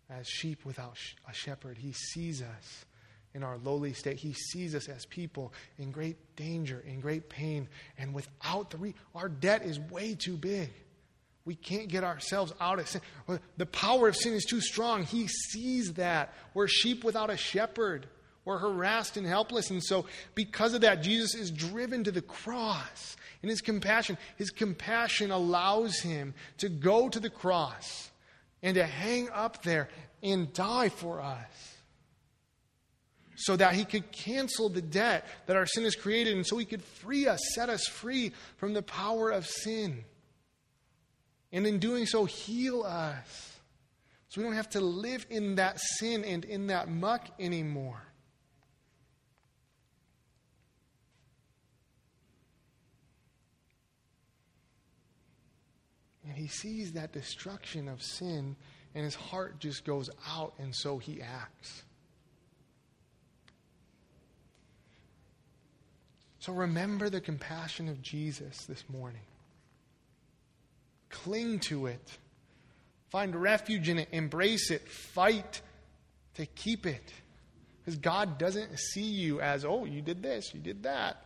as 0.10 0.27
sheep 0.27 0.65
without 0.65 0.97
a 1.30 1.34
shepherd. 1.34 1.77
He 1.77 1.93
sees 1.93 2.41
us 2.41 2.86
in 3.34 3.43
our 3.43 3.58
lowly 3.58 3.93
state. 3.93 4.17
He 4.17 4.34
sees 4.34 4.75
us 4.75 4.89
as 4.89 5.06
people 5.06 5.54
in 5.77 5.91
great 5.91 6.36
danger, 6.36 6.84
in 6.86 6.99
great 6.99 7.30
pain, 7.30 7.69
and 7.97 8.13
without 8.13 8.69
the 8.71 8.77
re- 8.77 8.95
our 9.15 9.30
debt 9.30 9.63
is 9.63 9.80
way 9.80 10.15
too 10.15 10.36
big. 10.36 10.71
We 11.45 11.56
can't 11.56 11.88
get 11.88 12.04
ourselves 12.04 12.54
out 12.60 12.80
of 12.80 12.88
sin. 12.88 13.01
The 13.58 13.65
power 13.65 14.10
of 14.10 14.15
sin 14.15 14.34
is 14.34 14.45
too 14.45 14.62
strong. 14.62 15.04
He 15.04 15.27
sees 15.27 15.93
that. 15.93 16.34
We're 16.54 16.67
sheep 16.67 17.04
without 17.04 17.30
a 17.30 17.38
shepherd. 17.38 18.08
We're 18.43 18.58
harassed 18.58 19.17
and 19.17 19.27
helpless. 19.27 19.69
And 19.69 19.84
so, 19.84 20.06
because 20.34 20.73
of 20.73 20.82
that, 20.82 21.04
Jesus 21.04 21.36
is 21.36 21.51
driven 21.51 22.04
to 22.06 22.12
the 22.12 22.21
cross. 22.21 23.15
In 23.43 23.49
his 23.49 23.62
compassion, 23.62 24.17
his 24.38 24.49
compassion 24.49 25.32
allows 25.32 25.99
him 25.99 26.34
to 26.58 26.69
go 26.69 27.10
to 27.10 27.19
the 27.19 27.30
cross 27.30 28.12
and 28.63 28.75
to 28.75 28.86
hang 28.86 29.30
up 29.30 29.63
there 29.63 29.89
and 30.23 30.51
die 30.54 30.89
for 30.89 31.21
us 31.21 31.71
so 33.36 33.56
that 33.56 33.73
he 33.73 33.86
could 33.86 34.12
cancel 34.12 34.69
the 34.69 34.82
debt 34.82 35.27
that 35.47 35.56
our 35.56 35.65
sin 35.65 35.84
has 35.84 35.95
created 35.95 36.36
and 36.36 36.45
so 36.45 36.58
he 36.58 36.65
could 36.65 36.84
free 36.84 37.27
us, 37.27 37.39
set 37.56 37.69
us 37.69 37.88
free 37.88 38.32
from 38.58 38.73
the 38.73 38.84
power 38.84 39.32
of 39.32 39.47
sin. 39.47 40.04
And 41.51 41.65
in 41.65 41.80
doing 41.80 42.06
so, 42.06 42.25
heal 42.25 42.84
us. 42.84 43.60
So 44.30 44.39
we 44.39 44.45
don't 44.45 44.56
have 44.56 44.69
to 44.71 44.80
live 44.80 45.25
in 45.30 45.56
that 45.56 45.80
sin 45.80 46.23
and 46.23 46.45
in 46.45 46.67
that 46.67 46.88
muck 46.88 47.27
anymore. 47.39 48.01
He 56.41 56.47
sees 56.47 56.93
that 56.93 57.12
destruction 57.12 57.88
of 57.88 58.01
sin, 58.01 58.56
and 58.95 59.06
his 59.06 59.13
heart 59.13 59.60
just 59.60 59.86
goes 59.86 60.10
out, 60.27 60.54
and 60.58 60.75
so 60.75 60.97
he 60.97 61.21
acts. 61.21 61.84
So 66.39 66.51
remember 66.51 67.12
the 67.12 67.21
compassion 67.21 67.88
of 67.89 68.01
Jesus 68.01 68.65
this 68.65 68.84
morning. 68.89 69.21
Cling 71.12 71.60
to 71.60 71.86
it. 71.86 72.17
Find 73.12 73.36
refuge 73.36 73.88
in 73.88 73.99
it. 73.99 74.08
Embrace 74.12 74.71
it. 74.71 74.88
Fight 74.88 75.62
to 76.34 76.47
keep 76.47 76.88
it. 76.88 77.13
Because 77.86 77.99
God 77.99 78.39
doesn't 78.39 78.80
see 78.80 79.04
you 79.04 79.41
as, 79.41 79.63
oh, 79.63 79.86
you 79.86 80.01
did 80.01 80.23
this, 80.23 80.56
you 80.56 80.60
did 80.60 80.82
that. 80.84 81.23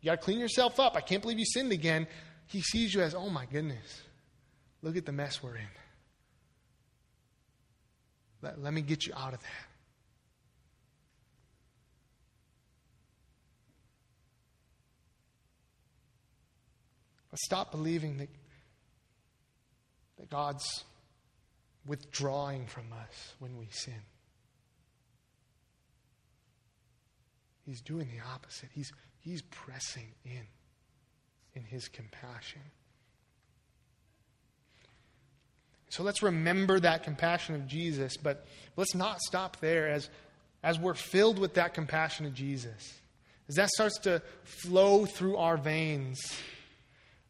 You 0.00 0.10
got 0.10 0.16
to 0.16 0.24
clean 0.24 0.40
yourself 0.40 0.80
up. 0.80 0.96
I 0.96 1.02
can't 1.02 1.22
believe 1.22 1.38
you 1.38 1.44
sinned 1.44 1.70
again. 1.70 2.08
He 2.46 2.62
sees 2.62 2.92
you 2.92 3.02
as, 3.02 3.14
oh 3.14 3.30
my 3.30 3.44
goodness, 3.46 4.02
look 4.86 4.96
at 4.96 5.04
the 5.04 5.12
mess 5.12 5.42
we're 5.42 5.56
in. 5.56 5.66
Let, 8.40 8.62
let 8.62 8.72
me 8.72 8.82
get 8.82 9.04
you 9.04 9.12
out 9.16 9.34
of 9.34 9.40
that. 9.40 9.48
Stop 17.38 17.70
believing 17.70 18.16
that, 18.16 18.28
that 20.18 20.30
God's 20.30 20.64
withdrawing 21.84 22.66
from 22.66 22.84
us 22.94 23.34
when 23.40 23.58
we 23.58 23.68
sin. 23.70 24.00
He's 27.66 27.82
doing 27.82 28.08
the 28.08 28.24
opposite. 28.32 28.70
He's, 28.72 28.90
he's 29.20 29.42
pressing 29.42 30.14
in 30.24 30.46
in 31.54 31.64
his 31.64 31.88
compassion. 31.88 32.62
So 35.88 36.02
let's 36.02 36.22
remember 36.22 36.80
that 36.80 37.04
compassion 37.04 37.54
of 37.54 37.66
Jesus, 37.66 38.16
but 38.16 38.46
let's 38.76 38.94
not 38.94 39.20
stop 39.20 39.58
there 39.60 39.88
as, 39.88 40.10
as 40.62 40.78
we're 40.78 40.94
filled 40.94 41.38
with 41.38 41.54
that 41.54 41.74
compassion 41.74 42.26
of 42.26 42.34
Jesus. 42.34 42.94
As 43.48 43.54
that 43.54 43.70
starts 43.70 43.98
to 44.00 44.22
flow 44.42 45.06
through 45.06 45.36
our 45.36 45.56
veins, 45.56 46.18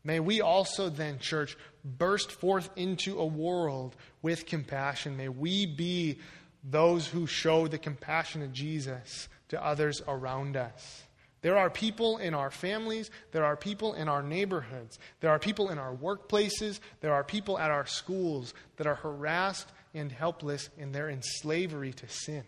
may 0.02 0.20
we 0.20 0.40
also 0.40 0.88
then, 0.88 1.18
church, 1.18 1.56
burst 1.84 2.32
forth 2.32 2.70
into 2.76 3.18
a 3.18 3.26
world 3.26 3.94
with 4.22 4.46
compassion. 4.46 5.16
May 5.16 5.28
we 5.28 5.66
be 5.66 6.18
those 6.64 7.06
who 7.06 7.26
show 7.26 7.68
the 7.68 7.78
compassion 7.78 8.42
of 8.42 8.52
Jesus 8.52 9.28
to 9.50 9.64
others 9.64 10.02
around 10.08 10.56
us. 10.56 11.05
There 11.42 11.58
are 11.58 11.70
people 11.70 12.18
in 12.18 12.34
our 12.34 12.50
families, 12.50 13.10
there 13.32 13.44
are 13.44 13.56
people 13.56 13.94
in 13.94 14.08
our 14.08 14.22
neighborhoods, 14.22 14.98
there 15.20 15.30
are 15.30 15.38
people 15.38 15.68
in 15.68 15.78
our 15.78 15.94
workplaces, 15.94 16.80
there 17.00 17.12
are 17.12 17.22
people 17.22 17.58
at 17.58 17.70
our 17.70 17.86
schools 17.86 18.54
that 18.76 18.86
are 18.86 18.94
harassed 18.94 19.68
and 19.94 20.10
helpless, 20.10 20.70
and 20.78 20.94
they're 20.94 21.08
in 21.08 21.22
slavery 21.22 21.92
to 21.92 22.08
sin. 22.08 22.44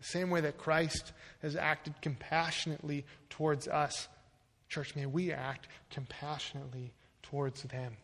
The 0.00 0.06
same 0.06 0.30
way 0.30 0.40
that 0.42 0.58
Christ 0.58 1.12
has 1.42 1.56
acted 1.56 1.94
compassionately 2.00 3.04
towards 3.30 3.68
us, 3.68 4.08
church, 4.68 4.94
may 4.94 5.06
we 5.06 5.32
act 5.32 5.68
compassionately 5.90 6.92
towards 7.22 7.62
them. 7.62 7.96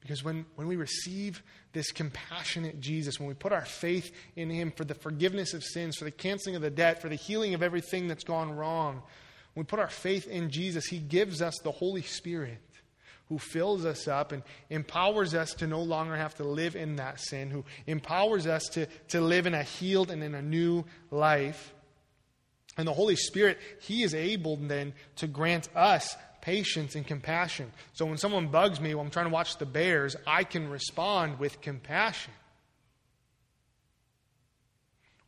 Because 0.00 0.24
when, 0.24 0.46
when 0.56 0.66
we 0.66 0.76
receive 0.76 1.42
this 1.72 1.92
compassionate 1.92 2.80
Jesus, 2.80 3.20
when 3.20 3.28
we 3.28 3.34
put 3.34 3.52
our 3.52 3.64
faith 3.64 4.12
in 4.34 4.50
Him 4.50 4.72
for 4.72 4.84
the 4.84 4.94
forgiveness 4.94 5.52
of 5.54 5.62
sins, 5.62 5.96
for 5.96 6.04
the 6.04 6.10
canceling 6.10 6.56
of 6.56 6.62
the 6.62 6.70
debt, 6.70 7.02
for 7.02 7.08
the 7.08 7.16
healing 7.16 7.54
of 7.54 7.62
everything 7.62 8.08
that's 8.08 8.24
gone 8.24 8.50
wrong, 8.52 9.02
when 9.54 9.64
we 9.64 9.68
put 9.68 9.78
our 9.78 9.90
faith 9.90 10.26
in 10.26 10.50
Jesus, 10.50 10.86
He 10.86 10.98
gives 10.98 11.42
us 11.42 11.58
the 11.58 11.70
Holy 11.70 12.02
Spirit 12.02 12.62
who 13.28 13.38
fills 13.38 13.84
us 13.84 14.08
up 14.08 14.32
and 14.32 14.42
empowers 14.70 15.34
us 15.34 15.54
to 15.54 15.66
no 15.66 15.80
longer 15.80 16.16
have 16.16 16.34
to 16.34 16.44
live 16.44 16.74
in 16.74 16.96
that 16.96 17.20
sin, 17.20 17.48
who 17.48 17.64
empowers 17.86 18.46
us 18.46 18.64
to, 18.70 18.86
to 19.08 19.20
live 19.20 19.46
in 19.46 19.54
a 19.54 19.62
healed 19.62 20.10
and 20.10 20.22
in 20.22 20.34
a 20.34 20.42
new 20.42 20.84
life. 21.12 21.72
And 22.76 22.88
the 22.88 22.92
Holy 22.92 23.14
Spirit, 23.14 23.58
He 23.80 24.02
is 24.02 24.14
able 24.14 24.56
then 24.56 24.94
to 25.16 25.28
grant 25.28 25.68
us 25.76 26.16
patience 26.40 26.94
and 26.94 27.06
compassion. 27.06 27.72
So 27.92 28.06
when 28.06 28.18
someone 28.18 28.48
bugs 28.48 28.80
me 28.80 28.94
while 28.94 29.04
I'm 29.04 29.10
trying 29.10 29.26
to 29.26 29.32
watch 29.32 29.56
the 29.58 29.66
Bears, 29.66 30.16
I 30.26 30.44
can 30.44 30.68
respond 30.68 31.38
with 31.38 31.60
compassion. 31.60 32.32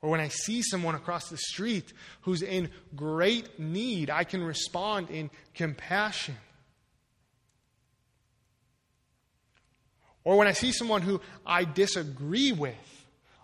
Or 0.01 0.11
when 0.11 0.21
I 0.21 0.29
see 0.29 0.63
someone 0.63 0.97
across 0.97 1.29
the 1.29 1.37
street 1.37 1.93
who's 2.23 2.43
in 2.43 2.71
great 2.97 3.61
need, 3.61 4.11
I 4.11 4.25
can 4.25 4.43
respond 4.43 5.11
in 5.11 5.31
compassion. 5.55 6.37
Or 10.25 10.37
when 10.37 10.49
I 10.49 10.53
see 10.53 10.73
someone 10.73 11.03
who 11.03 11.21
I 11.47 11.65
disagree 11.65 12.53
with, 12.53 12.75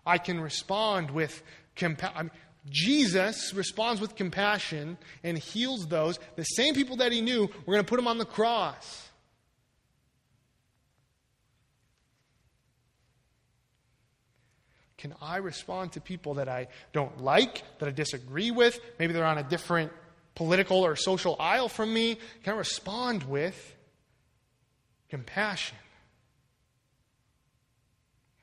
I 0.05 0.19
can 0.19 0.41
respond 0.41 1.11
with 1.11 1.43
compassion. 1.77 2.31
Jesus 2.71 3.53
responds 3.55 4.01
with 4.01 4.17
compassion 4.17 4.99
and 5.23 5.39
heals 5.39 5.87
those, 5.87 6.19
the 6.37 6.45
same 6.45 6.75
people 6.75 6.97
that 6.97 7.13
he 7.13 7.21
knew, 7.21 7.49
we're 7.67 7.75
going 7.75 7.85
to 7.85 7.89
put 7.89 7.97
them 7.97 8.09
on 8.09 8.19
the 8.19 8.25
cross. 8.25 9.09
Can 14.99 15.15
I 15.23 15.37
respond 15.37 15.93
to 15.93 16.01
people 16.01 16.35
that 16.35 16.49
I 16.49 16.67
don't 16.93 17.23
like, 17.23 17.63
that 17.79 17.89
I 17.89 17.93
disagree 17.93 18.51
with? 18.51 18.81
Maybe 18.99 19.13
they're 19.13 19.25
on 19.25 19.39
a 19.39 19.45
different 19.45 19.93
political 20.35 20.85
or 20.85 20.97
social 20.97 21.37
aisle 21.39 21.69
from 21.69 21.95
me. 21.95 22.17
Can 22.43 22.55
I 22.55 22.57
respond 22.57 23.23
with 23.23 23.77
compassion? 25.09 25.79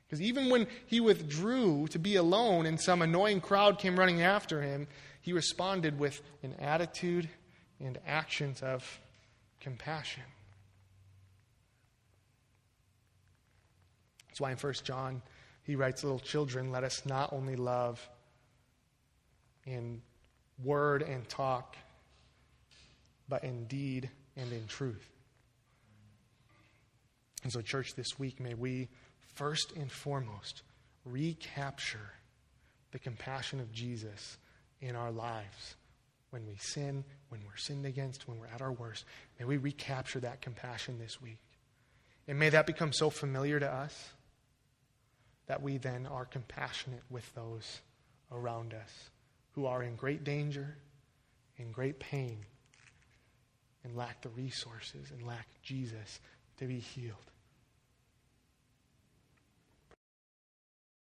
Because 0.06 0.22
even 0.22 0.50
when 0.50 0.68
he 0.86 1.00
withdrew 1.00 1.88
to 1.88 1.98
be 1.98 2.16
alone 2.16 2.66
and 2.66 2.80
some 2.80 3.02
annoying 3.02 3.40
crowd 3.40 3.78
came 3.78 3.98
running 3.98 4.22
after 4.22 4.62
him, 4.62 4.86
he 5.20 5.32
responded 5.32 5.98
with 5.98 6.22
an 6.42 6.54
attitude 6.60 7.28
and 7.80 7.98
actions 8.06 8.62
of 8.62 9.00
compassion. 9.60 10.22
That's 14.28 14.40
why 14.40 14.52
in 14.52 14.58
1 14.58 14.72
John 14.84 15.22
he 15.64 15.74
writes, 15.74 16.04
Little 16.04 16.20
children, 16.20 16.70
let 16.70 16.84
us 16.84 17.04
not 17.04 17.32
only 17.32 17.56
love 17.56 18.06
in 19.64 20.02
word 20.62 21.02
and 21.02 21.28
talk, 21.28 21.76
but 23.28 23.42
in 23.42 23.64
deed 23.64 24.08
and 24.36 24.52
in 24.52 24.66
truth. 24.68 25.10
And 27.42 27.52
so, 27.52 27.60
church, 27.60 27.94
this 27.94 28.18
week, 28.18 28.40
may 28.40 28.54
we 28.54 28.88
first 29.36 29.72
and 29.72 29.90
foremost 29.92 30.62
recapture 31.04 32.10
the 32.90 32.98
compassion 32.98 33.60
of 33.60 33.70
Jesus 33.70 34.38
in 34.80 34.96
our 34.96 35.12
lives 35.12 35.76
when 36.30 36.46
we 36.46 36.56
sin, 36.58 37.04
when 37.28 37.40
we're 37.46 37.56
sinned 37.56 37.86
against, 37.86 38.26
when 38.26 38.38
we're 38.38 38.46
at 38.46 38.62
our 38.62 38.72
worst. 38.72 39.04
May 39.38 39.44
we 39.44 39.58
recapture 39.58 40.20
that 40.20 40.40
compassion 40.40 40.98
this 40.98 41.20
week. 41.20 41.38
And 42.26 42.38
may 42.38 42.48
that 42.48 42.66
become 42.66 42.92
so 42.92 43.10
familiar 43.10 43.60
to 43.60 43.70
us 43.70 44.10
that 45.46 45.62
we 45.62 45.78
then 45.78 46.06
are 46.06 46.24
compassionate 46.24 47.02
with 47.08 47.32
those 47.34 47.80
around 48.32 48.74
us 48.74 49.10
who 49.52 49.66
are 49.66 49.82
in 49.82 49.94
great 49.94 50.24
danger, 50.24 50.76
in 51.56 51.70
great 51.70 52.00
pain, 52.00 52.38
and 53.84 53.96
lack 53.96 54.22
the 54.22 54.28
resources 54.30 55.12
and 55.12 55.24
lack 55.24 55.46
Jesus 55.62 56.20
to 56.58 56.66
be 56.66 56.80
healed. 56.80 57.30